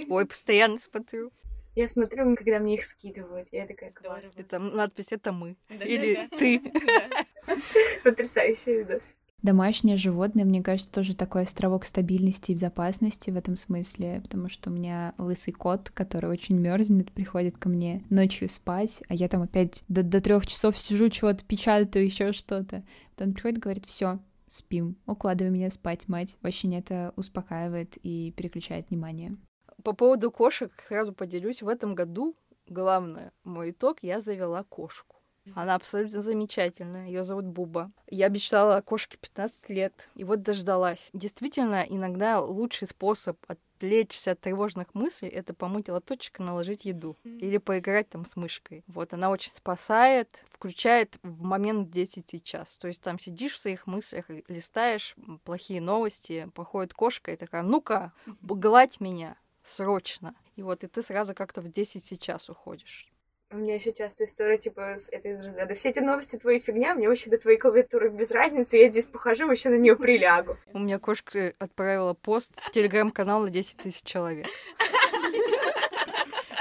Ой, 0.10 0.26
постоянно 0.26 0.78
смотрю. 0.78 1.30
Я 1.76 1.86
смотрю, 1.86 2.34
когда 2.34 2.58
мне 2.58 2.74
их 2.74 2.82
скидывают. 2.82 3.46
Я 3.52 3.66
такая 3.66 3.92
классная. 3.92 4.42
Это 4.42 4.58
надпись 4.58 5.12
«Это 5.12 5.30
мы». 5.30 5.56
Или 5.68 6.26
«Ты». 6.36 6.60
Потрясающий 8.02 8.78
видос. 8.78 9.04
Домашнее 9.42 9.96
животное, 9.96 10.44
мне 10.44 10.62
кажется, 10.62 10.90
тоже 10.90 11.14
такой 11.14 11.42
островок 11.42 11.84
стабильности 11.84 12.52
и 12.52 12.54
безопасности 12.54 13.30
в 13.30 13.36
этом 13.36 13.56
смысле, 13.56 14.20
потому 14.22 14.48
что 14.48 14.70
у 14.70 14.72
меня 14.72 15.14
лысый 15.18 15.52
кот, 15.52 15.90
который 15.90 16.30
очень 16.30 16.58
мерзнет, 16.58 17.12
приходит 17.12 17.56
ко 17.58 17.68
мне 17.68 18.02
ночью 18.08 18.48
спать, 18.48 19.02
а 19.08 19.14
я 19.14 19.28
там 19.28 19.42
опять 19.42 19.84
до, 19.88 20.02
до 20.02 20.20
трех 20.20 20.46
часов 20.46 20.78
сижу, 20.78 21.10
чего-то 21.10 21.44
печатаю, 21.44 22.06
еще 22.06 22.32
что-то. 22.32 22.82
Потом 23.14 23.34
приходит 23.34 23.58
говорит, 23.58 23.86
все, 23.86 24.20
спим, 24.48 24.96
укладывай 25.06 25.50
меня 25.50 25.70
спать, 25.70 26.08
мать. 26.08 26.38
Очень 26.42 26.74
это 26.74 27.12
успокаивает 27.16 27.98
и 28.02 28.32
переключает 28.36 28.88
внимание. 28.90 29.36
По 29.82 29.92
поводу 29.92 30.30
кошек 30.30 30.72
сразу 30.88 31.12
поделюсь. 31.12 31.62
В 31.62 31.68
этом 31.68 31.94
году, 31.94 32.36
главное, 32.66 33.32
мой 33.44 33.70
итог, 33.70 33.98
я 34.02 34.20
завела 34.20 34.64
кошку. 34.64 35.15
Она 35.54 35.74
абсолютно 35.74 36.22
замечательная. 36.22 37.06
Ее 37.06 37.24
зовут 37.24 37.46
Буба. 37.46 37.90
Я 38.08 38.28
мечтала 38.28 38.76
о 38.76 38.82
кошке 38.82 39.16
15 39.18 39.68
лет. 39.70 40.08
И 40.14 40.24
вот 40.24 40.42
дождалась. 40.42 41.10
Действительно, 41.12 41.84
иногда 41.88 42.40
лучший 42.40 42.88
способ 42.88 43.38
отвлечься 43.46 44.32
от 44.32 44.40
тревожных 44.40 44.94
мыслей, 44.94 45.28
это 45.28 45.54
помыть 45.54 45.88
лоточек 45.88 46.40
и 46.40 46.42
наложить 46.42 46.84
еду. 46.84 47.16
Или 47.24 47.58
поиграть 47.58 48.08
там 48.08 48.24
с 48.24 48.36
мышкой. 48.36 48.84
Вот, 48.86 49.12
она 49.12 49.30
очень 49.30 49.52
спасает, 49.52 50.44
включает 50.50 51.18
в 51.22 51.42
момент 51.42 51.90
10 51.90 52.34
и 52.34 52.42
час. 52.42 52.78
То 52.78 52.88
есть 52.88 53.02
там 53.02 53.18
сидишь 53.18 53.54
в 53.54 53.58
своих 53.58 53.86
мыслях, 53.86 54.26
листаешь 54.48 55.14
плохие 55.44 55.80
новости, 55.80 56.50
проходит 56.54 56.94
кошка 56.94 57.32
и 57.32 57.36
такая, 57.36 57.62
ну-ка, 57.62 58.12
гладь 58.40 59.00
меня 59.00 59.36
срочно. 59.62 60.34
И 60.54 60.62
вот, 60.62 60.84
и 60.84 60.86
ты 60.86 61.02
сразу 61.02 61.34
как-то 61.34 61.60
в 61.60 61.68
10 61.68 62.04
сейчас 62.04 62.48
уходишь. 62.48 63.12
У 63.52 63.58
меня 63.58 63.76
еще 63.76 63.92
часто 63.92 64.24
история, 64.24 64.58
типа, 64.58 64.96
с 64.98 65.08
этой 65.08 65.30
из 65.30 65.40
разряда. 65.40 65.74
Все 65.74 65.90
эти 65.90 66.00
новости 66.00 66.36
твои 66.36 66.58
фигня, 66.58 66.94
мне 66.96 67.08
вообще 67.08 67.30
до 67.30 67.38
твоей 67.38 67.58
клавиатуры 67.58 68.10
без 68.10 68.32
разницы, 68.32 68.76
я 68.76 68.88
здесь 68.90 69.06
похожу, 69.06 69.46
вообще 69.46 69.68
на 69.68 69.76
нее 69.76 69.94
прилягу. 69.94 70.56
У 70.72 70.80
меня 70.80 70.98
кошка 70.98 71.54
отправила 71.60 72.14
пост 72.14 72.52
в 72.56 72.72
телеграм-канал 72.72 73.42
на 73.42 73.50
10 73.50 73.76
тысяч 73.76 74.02
человек. 74.02 74.46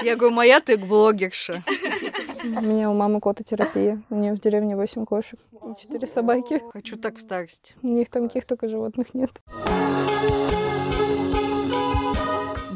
Я 0.00 0.14
говорю, 0.14 0.34
моя 0.36 0.60
ты 0.60 0.76
блогерша. 0.76 1.64
У 2.44 2.60
меня 2.62 2.88
у 2.88 2.94
мамы 2.94 3.20
кототерапия. 3.20 4.00
У 4.08 4.14
нее 4.14 4.34
в 4.34 4.40
деревне 4.40 4.76
8 4.76 5.06
кошек 5.06 5.40
и 5.52 5.80
4 5.80 6.06
собаки. 6.06 6.62
Хочу 6.72 6.96
так 6.96 7.16
в 7.16 7.20
старости. 7.20 7.74
У 7.82 7.88
них 7.88 8.08
там 8.10 8.28
каких 8.28 8.44
только 8.46 8.68
животных 8.68 9.12
нет. 9.12 9.30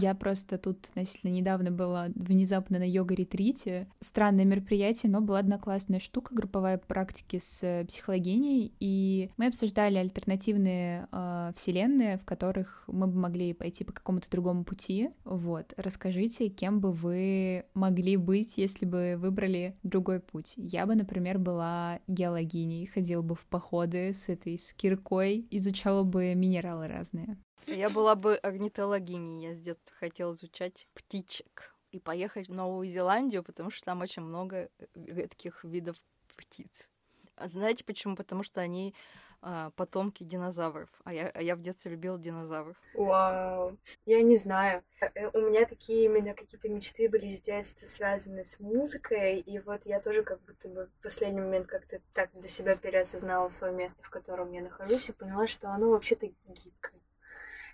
Я 0.00 0.14
просто 0.14 0.56
тут 0.56 0.86
относительно 0.88 1.30
недавно 1.30 1.70
была 1.70 2.08
внезапно 2.14 2.78
на 2.78 2.88
йога-ретрите. 2.88 3.88
Странное 4.00 4.44
мероприятие, 4.44 5.12
но 5.12 5.20
была 5.20 5.40
одна 5.40 5.58
классная 5.58 6.00
штука, 6.00 6.34
групповая 6.34 6.78
практики 6.78 7.38
с 7.38 7.84
психологиней, 7.86 8.72
и 8.80 9.30
мы 9.36 9.46
обсуждали 9.46 9.98
альтернативные 9.98 11.06
э, 11.12 11.52
вселенные, 11.54 12.16
в 12.16 12.24
которых 12.24 12.84
мы 12.86 13.06
бы 13.06 13.18
могли 13.18 13.52
пойти 13.52 13.84
по 13.84 13.92
какому-то 13.92 14.30
другому 14.30 14.64
пути. 14.64 15.10
Вот, 15.24 15.74
расскажите, 15.76 16.48
кем 16.48 16.80
бы 16.80 16.92
вы 16.92 17.64
могли 17.74 18.16
быть, 18.16 18.56
если 18.56 18.86
бы 18.86 19.16
выбрали 19.18 19.76
другой 19.82 20.20
путь. 20.20 20.54
Я 20.56 20.86
бы, 20.86 20.94
например, 20.94 21.38
была 21.38 22.00
геологиней, 22.06 22.86
ходила 22.86 23.22
бы 23.22 23.34
в 23.34 23.44
походы 23.46 24.12
с 24.14 24.28
этой 24.28 24.58
с 24.58 24.72
киркой, 24.72 25.46
изучала 25.50 26.04
бы 26.04 26.34
минералы 26.34 26.88
разные. 26.88 27.36
Я 27.66 27.90
была 27.90 28.14
бы 28.14 28.36
орнитологиней. 28.36 29.48
Я 29.48 29.54
с 29.54 29.60
детства 29.60 29.94
хотела 29.98 30.34
изучать 30.34 30.86
птичек 30.94 31.74
и 31.92 31.98
поехать 31.98 32.48
в 32.48 32.54
Новую 32.54 32.88
Зеландию, 32.88 33.42
потому 33.42 33.70
что 33.70 33.84
там 33.84 34.00
очень 34.00 34.22
много 34.22 34.56
э, 34.56 34.86
редких 34.94 35.64
видов 35.64 35.96
птиц. 36.36 36.88
А 37.36 37.48
знаете 37.48 37.84
почему? 37.84 38.16
Потому 38.16 38.42
что 38.42 38.60
они 38.60 38.94
а, 39.42 39.70
потомки 39.70 40.22
динозавров. 40.22 40.90
А 41.04 41.14
я, 41.14 41.30
а 41.34 41.42
я 41.42 41.56
в 41.56 41.62
детстве 41.62 41.92
любила 41.92 42.18
динозавров. 42.18 42.76
Вау. 42.92 43.78
Я 44.04 44.20
не 44.22 44.36
знаю. 44.36 44.82
Э, 45.00 45.28
у 45.32 45.40
меня 45.40 45.64
такие 45.64 46.04
именно 46.04 46.34
какие-то 46.34 46.68
мечты 46.68 47.08
были 47.08 47.34
с 47.34 47.40
детства 47.40 47.86
связаны 47.86 48.44
с 48.44 48.60
музыкой. 48.60 49.40
И 49.40 49.58
вот 49.60 49.86
я 49.86 50.00
тоже 50.00 50.22
как 50.22 50.42
будто 50.42 50.68
бы 50.68 50.90
в 50.98 51.02
последний 51.02 51.40
момент 51.40 51.66
как-то 51.66 52.00
так 52.12 52.28
для 52.34 52.48
себя 52.48 52.76
переосознала 52.76 53.48
свое 53.48 53.72
место, 53.72 54.02
в 54.02 54.10
котором 54.10 54.52
я 54.52 54.60
нахожусь, 54.60 55.08
и 55.08 55.12
поняла, 55.12 55.46
что 55.46 55.70
оно 55.70 55.90
вообще-то 55.90 56.26
гибкое. 56.46 56.99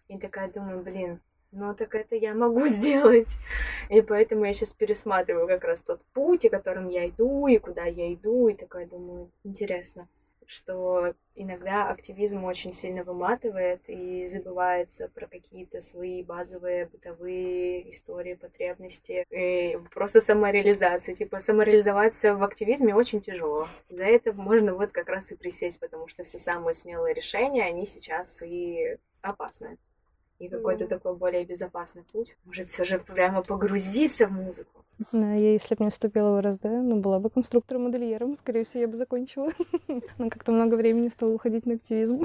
И 0.09 0.19
такая 0.19 0.51
думаю, 0.51 0.83
блин, 0.83 1.21
ну 1.53 1.75
так 1.75 1.95
это 1.95 2.15
я 2.17 2.35
могу 2.35 2.67
сделать. 2.67 3.37
И 3.91 4.03
поэтому 4.03 4.45
я 4.45 4.55
сейчас 4.55 4.73
пересматриваю 4.73 5.47
как 5.49 5.65
раз 5.65 5.83
тот 5.83 6.03
путь, 6.13 6.49
которым 6.51 6.89
я 6.89 7.09
иду, 7.09 7.47
и 7.47 7.59
куда 7.59 7.85
я 7.85 8.13
иду, 8.13 8.49
и 8.49 8.55
такая 8.55 8.87
думаю, 8.87 9.31
интересно, 9.43 10.09
что 10.47 11.15
иногда 11.35 11.89
активизм 11.89 12.45
очень 12.45 12.73
сильно 12.73 13.03
выматывает 13.03 13.89
и 13.89 14.27
забывается 14.27 15.09
про 15.09 15.27
какие-то 15.27 15.81
свои 15.81 16.23
базовые 16.23 16.87
бытовые 16.87 17.89
истории, 17.91 18.35
потребности 18.35 19.27
и 19.31 19.77
вопросы 19.77 20.21
самореализации. 20.21 21.15
Типа 21.15 21.41
самореализоваться 21.41 22.35
в 22.35 22.45
активизме 22.45 22.95
очень 22.95 23.21
тяжело. 23.21 23.67
За 23.89 24.05
это 24.05 24.33
можно 24.33 24.75
вот 24.75 24.93
как 24.93 25.09
раз 25.09 25.33
и 25.33 25.37
присесть, 25.37 25.81
потому 25.81 26.07
что 26.07 26.23
все 26.23 26.39
самые 26.39 26.75
смелые 26.75 27.15
решения, 27.15 27.65
они 27.65 27.87
сейчас 27.87 28.43
и 28.43 28.99
опасны 29.21 29.79
и 30.39 30.49
какой-то 30.49 30.85
mm. 30.85 30.89
такой 30.89 31.17
более 31.17 31.45
безопасный 31.45 32.03
путь. 32.13 32.37
Может, 32.45 32.69
все 32.69 32.85
же 32.85 32.99
прямо 32.99 33.43
погрузиться 33.43 34.27
в 34.27 34.33
музыку. 34.33 34.85
Да, 35.13 35.35
я, 35.35 35.53
если 35.53 35.75
бы 35.75 35.85
не 35.85 35.91
вступила 35.91 36.31
в 36.31 36.41
РСД, 36.41 36.65
ну, 36.65 37.01
была 37.01 37.19
бы 37.19 37.29
конструктором-модельером, 37.29 38.37
скорее 38.37 38.65
всего, 38.65 38.81
я 38.81 38.89
бы 38.89 38.97
закончила. 38.97 39.51
Но 40.19 40.31
как-то 40.31 40.53
много 40.53 40.75
времени 40.75 41.09
стало 41.09 41.33
уходить 41.33 41.67
на 41.67 41.75
активизм. 41.75 42.23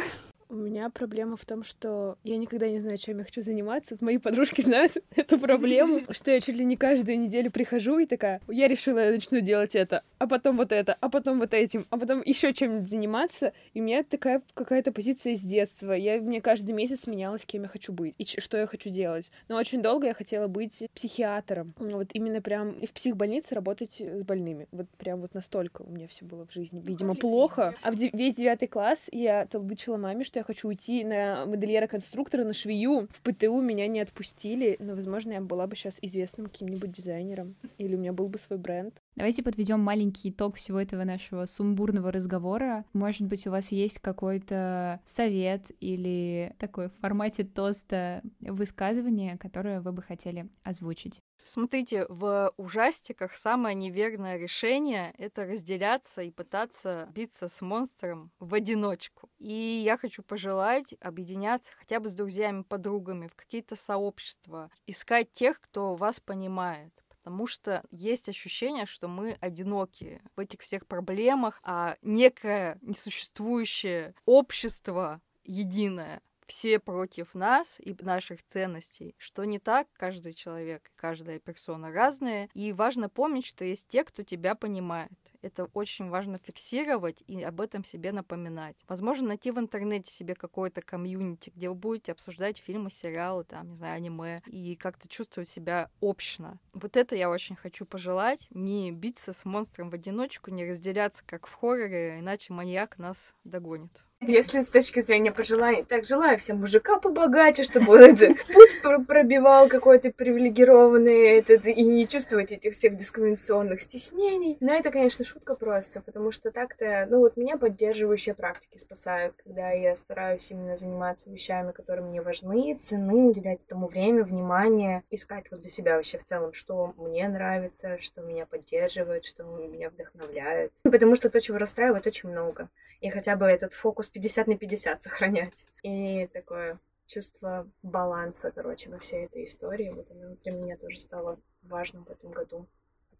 У 0.51 0.55
меня 0.55 0.89
проблема 0.89 1.37
в 1.37 1.45
том, 1.45 1.63
что 1.63 2.17
я 2.23 2.37
никогда 2.37 2.69
не 2.69 2.79
знаю, 2.79 2.97
чем 2.97 3.19
я 3.19 3.23
хочу 3.23 3.41
заниматься. 3.41 3.97
Мои 4.01 4.17
подружки 4.17 4.61
знают 4.61 4.97
эту 5.15 5.39
проблему, 5.39 6.01
что 6.11 6.31
я 6.31 6.41
чуть 6.41 6.57
ли 6.57 6.65
не 6.65 6.75
каждую 6.75 7.19
неделю 7.19 7.51
прихожу 7.51 7.99
и 7.99 8.05
такая, 8.05 8.41
я 8.49 8.67
решила, 8.67 8.99
я 8.99 9.11
начну 9.11 9.39
делать 9.39 9.75
это, 9.75 10.03
а 10.21 10.27
потом 10.27 10.57
вот 10.57 10.71
это, 10.71 10.95
а 10.99 11.09
потом 11.09 11.39
вот 11.39 11.55
этим, 11.55 11.87
а 11.89 11.97
потом 11.97 12.21
еще 12.23 12.53
чем-нибудь 12.53 12.87
заниматься. 12.87 13.53
И 13.73 13.81
у 13.81 13.83
меня 13.83 14.03
такая 14.03 14.43
какая-то 14.53 14.91
позиция 14.91 15.35
с 15.35 15.41
детства. 15.41 15.93
Я, 15.93 16.21
мне 16.21 16.41
каждый 16.41 16.73
месяц 16.73 17.07
менялась, 17.07 17.43
кем 17.43 17.63
я 17.63 17.67
хочу 17.67 17.91
быть 17.91 18.13
и 18.19 18.25
что 18.39 18.57
я 18.57 18.67
хочу 18.67 18.91
делать. 18.91 19.31
Но 19.47 19.55
очень 19.57 19.81
долго 19.81 20.05
я 20.05 20.13
хотела 20.13 20.47
быть 20.47 20.87
психиатром. 20.93 21.73
Вот 21.79 22.09
именно 22.13 22.39
прям 22.39 22.73
и 22.73 22.85
в 22.85 22.93
психбольнице 22.93 23.55
работать 23.55 23.99
с 23.99 24.21
больными. 24.21 24.67
Вот 24.71 24.87
прям 24.89 25.21
вот 25.21 25.33
настолько 25.33 25.81
у 25.81 25.89
меня 25.89 26.07
все 26.07 26.23
было 26.23 26.45
в 26.45 26.53
жизни, 26.53 26.83
видимо, 26.85 27.15
плохо. 27.15 27.73
А 27.81 27.91
в 27.91 27.95
весь 27.95 28.35
девятый 28.35 28.67
класс 28.67 29.07
я 29.11 29.47
толдычила 29.47 29.97
маме, 29.97 30.23
что 30.23 30.37
я 30.37 30.43
хочу 30.43 30.67
уйти 30.67 31.03
на 31.03 31.47
модельера-конструктора, 31.47 32.43
на 32.43 32.53
швею. 32.53 33.07
В 33.09 33.21
ПТУ 33.21 33.59
меня 33.59 33.87
не 33.87 33.99
отпустили, 33.99 34.75
но, 34.77 34.93
возможно, 34.93 35.31
я 35.31 35.41
была 35.41 35.65
бы 35.65 35.75
сейчас 35.75 35.97
известным 35.99 36.45
каким-нибудь 36.45 36.91
дизайнером. 36.91 37.55
Или 37.79 37.95
у 37.95 37.97
меня 37.97 38.13
был 38.13 38.27
бы 38.27 38.37
свой 38.37 38.59
бренд. 38.59 38.93
Давайте 39.15 39.41
подведем 39.41 39.79
маленький 39.79 40.10
итог 40.23 40.55
всего 40.55 40.79
этого 40.79 41.03
нашего 41.03 41.45
сумбурного 41.45 42.11
разговора. 42.11 42.85
Может 42.93 43.27
быть, 43.27 43.47
у 43.47 43.51
вас 43.51 43.71
есть 43.71 43.99
какой-то 43.99 44.99
совет 45.05 45.71
или 45.79 46.55
такой 46.59 46.89
в 46.89 46.99
формате 46.99 47.43
тоста 47.43 48.21
высказывание, 48.39 49.37
которое 49.37 49.81
вы 49.81 49.91
бы 49.91 50.01
хотели 50.01 50.49
озвучить? 50.63 51.21
Смотрите, 51.43 52.05
в 52.07 52.53
ужастиках 52.57 53.35
самое 53.35 53.75
неверное 53.75 54.37
решение— 54.37 55.13
это 55.17 55.45
разделяться 55.45 56.21
и 56.21 56.31
пытаться 56.31 57.09
биться 57.13 57.47
с 57.47 57.61
монстром 57.61 58.31
в 58.39 58.53
одиночку. 58.53 59.29
И 59.39 59.81
я 59.83 59.97
хочу 59.97 60.23
пожелать 60.23 60.93
объединяться 61.01 61.73
хотя 61.75 61.99
бы 61.99 62.09
с 62.09 62.13
друзьями, 62.13 62.61
подругами 62.61 63.27
в 63.27 63.35
какие-то 63.35 63.75
сообщества, 63.75 64.69
искать 64.85 65.31
тех, 65.31 65.59
кто 65.59 65.95
вас 65.95 66.19
понимает 66.19 66.93
потому 67.21 67.45
что 67.45 67.83
есть 67.91 68.29
ощущение, 68.29 68.87
что 68.87 69.07
мы 69.07 69.37
одиноки 69.41 70.21
в 70.35 70.39
этих 70.39 70.61
всех 70.61 70.87
проблемах, 70.87 71.59
а 71.63 71.95
некое 72.01 72.79
несуществующее 72.81 74.15
общество 74.25 75.21
единое 75.43 76.21
все 76.47 76.79
против 76.79 77.33
нас 77.33 77.79
и 77.79 77.95
наших 78.01 78.43
ценностей. 78.43 79.15
Что 79.17 79.45
не 79.45 79.59
так, 79.59 79.87
каждый 79.93 80.33
человек, 80.33 80.91
каждая 80.95 81.39
персона 81.39 81.91
разные. 81.91 82.49
И 82.53 82.73
важно 82.73 83.07
помнить, 83.07 83.45
что 83.45 83.63
есть 83.63 83.87
те, 83.87 84.03
кто 84.03 84.23
тебя 84.23 84.53
понимает. 84.55 85.11
Это 85.41 85.65
очень 85.73 86.09
важно 86.09 86.37
фиксировать 86.37 87.23
и 87.27 87.41
об 87.43 87.61
этом 87.61 87.83
себе 87.83 88.11
напоминать. 88.11 88.75
Возможно, 88.87 89.29
найти 89.29 89.51
в 89.51 89.59
интернете 89.59 90.11
себе 90.11 90.35
какое-то 90.35 90.81
комьюнити, 90.81 91.51
где 91.55 91.69
вы 91.69 91.75
будете 91.75 92.11
обсуждать 92.11 92.57
фильмы, 92.57 92.91
сериалы, 92.91 93.43
там, 93.43 93.69
не 93.69 93.75
знаю, 93.75 93.95
аниме, 93.95 94.41
и 94.47 94.75
как-то 94.75 95.07
чувствовать 95.07 95.49
себя 95.49 95.89
общно. 95.99 96.59
Вот 96.73 96.97
это 96.97 97.15
я 97.15 97.29
очень 97.29 97.55
хочу 97.55 97.85
пожелать. 97.85 98.47
Не 98.51 98.91
биться 98.91 99.33
с 99.33 99.45
монстром 99.45 99.89
в 99.89 99.93
одиночку, 99.95 100.51
не 100.51 100.69
разделяться, 100.69 101.23
как 101.25 101.47
в 101.47 101.53
хорроре, 101.53 102.19
иначе 102.19 102.53
маньяк 102.53 102.97
нас 102.97 103.33
догонит. 103.43 104.03
Если 104.23 104.61
с 104.61 104.69
точки 104.69 104.99
зрения 104.99 105.31
пожеланий, 105.31 105.83
так 105.83 106.05
желаю 106.05 106.37
всем 106.37 106.59
мужика 106.59 106.99
побогаче, 106.99 107.63
чтобы 107.63 107.93
он 107.93 108.01
это 108.01 108.35
путь 108.53 109.07
пробивал 109.07 109.67
какой-то 109.67 110.11
привилегированный 110.11 111.39
этот, 111.39 111.65
и 111.65 111.81
не 111.81 112.07
чувствовать 112.07 112.51
этих 112.51 112.73
всех 112.73 112.95
дискриминационных 112.95 113.79
стеснений. 113.79 114.57
Но 114.59 114.73
это, 114.73 114.91
конечно, 114.91 115.25
шутка 115.31 115.55
просто, 115.55 116.01
потому 116.01 116.31
что 116.31 116.51
так-то, 116.51 117.07
ну 117.09 117.19
вот 117.19 117.37
меня 117.37 117.57
поддерживающие 117.57 118.35
практики 118.35 118.77
спасают, 118.77 119.35
когда 119.37 119.71
я 119.71 119.95
стараюсь 119.95 120.49
именно 120.51 120.75
заниматься 120.75 121.29
вещами, 121.29 121.71
которые 121.71 122.05
мне 122.05 122.21
важны, 122.21 122.75
цены, 122.77 123.29
уделять 123.29 123.63
этому 123.63 123.87
время, 123.87 124.23
внимание, 124.23 125.03
искать 125.09 125.45
вот 125.51 125.61
для 125.61 125.69
себя 125.69 125.95
вообще 125.95 126.17
в 126.17 126.23
целом, 126.23 126.53
что 126.53 126.93
мне 126.97 127.27
нравится, 127.27 127.97
что 127.97 128.21
меня 128.21 128.45
поддерживает, 128.45 129.23
что 129.23 129.43
меня 129.43 129.89
вдохновляет. 129.89 130.71
Потому 130.83 131.15
что 131.15 131.29
то, 131.29 131.39
чего 131.39 131.57
расстраивает, 131.57 132.07
очень 132.07 132.29
много. 132.29 132.69
И 132.99 133.09
хотя 133.09 133.35
бы 133.35 133.45
этот 133.45 133.73
фокус 133.73 134.09
50 134.09 134.47
на 134.47 134.57
50 134.57 135.01
сохранять. 135.01 135.67
И 135.83 136.27
такое 136.33 136.77
чувство 137.07 137.67
баланса, 137.83 138.51
короче, 138.51 138.89
во 138.89 138.99
всей 138.99 139.25
этой 139.25 139.45
истории. 139.45 139.91
Вот 139.95 140.09
оно 140.11 140.35
для 140.43 140.51
меня 140.51 140.77
тоже 140.77 140.99
стало 140.99 141.39
важным 141.63 142.03
в 142.05 142.09
этом 142.11 142.31
году 142.31 142.67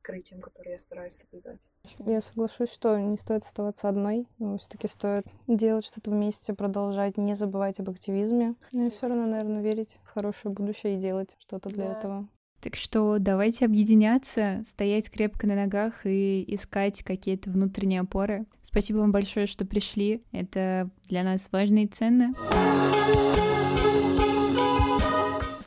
открытием, 0.02 0.42
которое 0.42 0.72
я 0.72 0.78
стараюсь 0.78 1.14
соблюдать. 1.14 1.70
Я 2.00 2.22
соглашусь, 2.22 2.72
что 2.72 2.98
не 2.98 3.18
стоит 3.18 3.44
оставаться 3.44 3.88
одной, 3.88 4.28
но 4.40 4.58
все-таки 4.58 4.88
стоит 4.88 5.26
делать 5.48 5.86
что-то 5.86 6.12
вместе, 6.12 6.54
продолжать, 6.54 7.18
не 7.18 7.36
забывать 7.36 7.80
об 7.80 7.90
активизме. 7.90 8.56
Но 8.74 8.90
все 8.90 9.08
равно, 9.08 9.28
наверное, 9.28 9.62
верить 9.62 9.98
в 10.04 10.10
хорошее 10.10 10.54
будущее 10.54 10.98
и 10.98 11.00
делать 11.02 11.30
что-то 11.40 11.70
для 11.70 11.86
да. 11.86 11.92
этого. 12.00 12.28
Так 12.62 12.76
что 12.76 13.18
давайте 13.18 13.66
объединяться, 13.66 14.64
стоять 14.68 15.10
крепко 15.10 15.48
на 15.48 15.56
ногах 15.56 16.06
и 16.06 16.46
искать 16.48 17.02
какие-то 17.04 17.50
внутренние 17.50 18.02
опоры. 18.02 18.46
Спасибо 18.62 18.98
вам 19.00 19.12
большое, 19.12 19.48
что 19.48 19.66
пришли. 19.66 20.24
Это 20.32 20.90
для 21.10 21.24
нас 21.24 21.50
важно 21.52 21.84
и 21.84 21.88
ценно. 21.88 22.36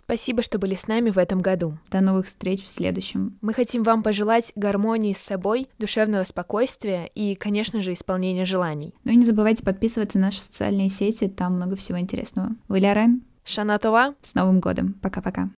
Спасибо, 0.04 0.42
что 0.42 0.58
были 0.58 0.74
с 0.74 0.86
нами 0.86 1.10
в 1.10 1.18
этом 1.18 1.40
году. 1.40 1.78
До 1.90 2.00
новых 2.00 2.26
встреч 2.26 2.62
в 2.62 2.70
следующем. 2.70 3.38
Мы 3.40 3.54
хотим 3.54 3.82
вам 3.82 4.02
пожелать 4.02 4.52
гармонии 4.54 5.14
с 5.14 5.18
собой, 5.18 5.68
душевного 5.78 6.24
спокойствия 6.24 7.06
и, 7.14 7.34
конечно 7.34 7.80
же, 7.80 7.94
исполнения 7.94 8.44
желаний. 8.44 8.94
Ну 9.04 9.12
и 9.12 9.16
не 9.16 9.24
забывайте 9.24 9.62
подписываться 9.62 10.18
на 10.18 10.26
наши 10.26 10.40
социальные 10.40 10.90
сети, 10.90 11.28
там 11.28 11.54
много 11.54 11.76
всего 11.76 11.98
интересного. 11.98 12.50
Валярен. 12.68 13.22
Шанатова. 13.44 14.14
С 14.22 14.34
Новым 14.34 14.60
годом. 14.60 14.94
Пока-пока. 15.02 15.50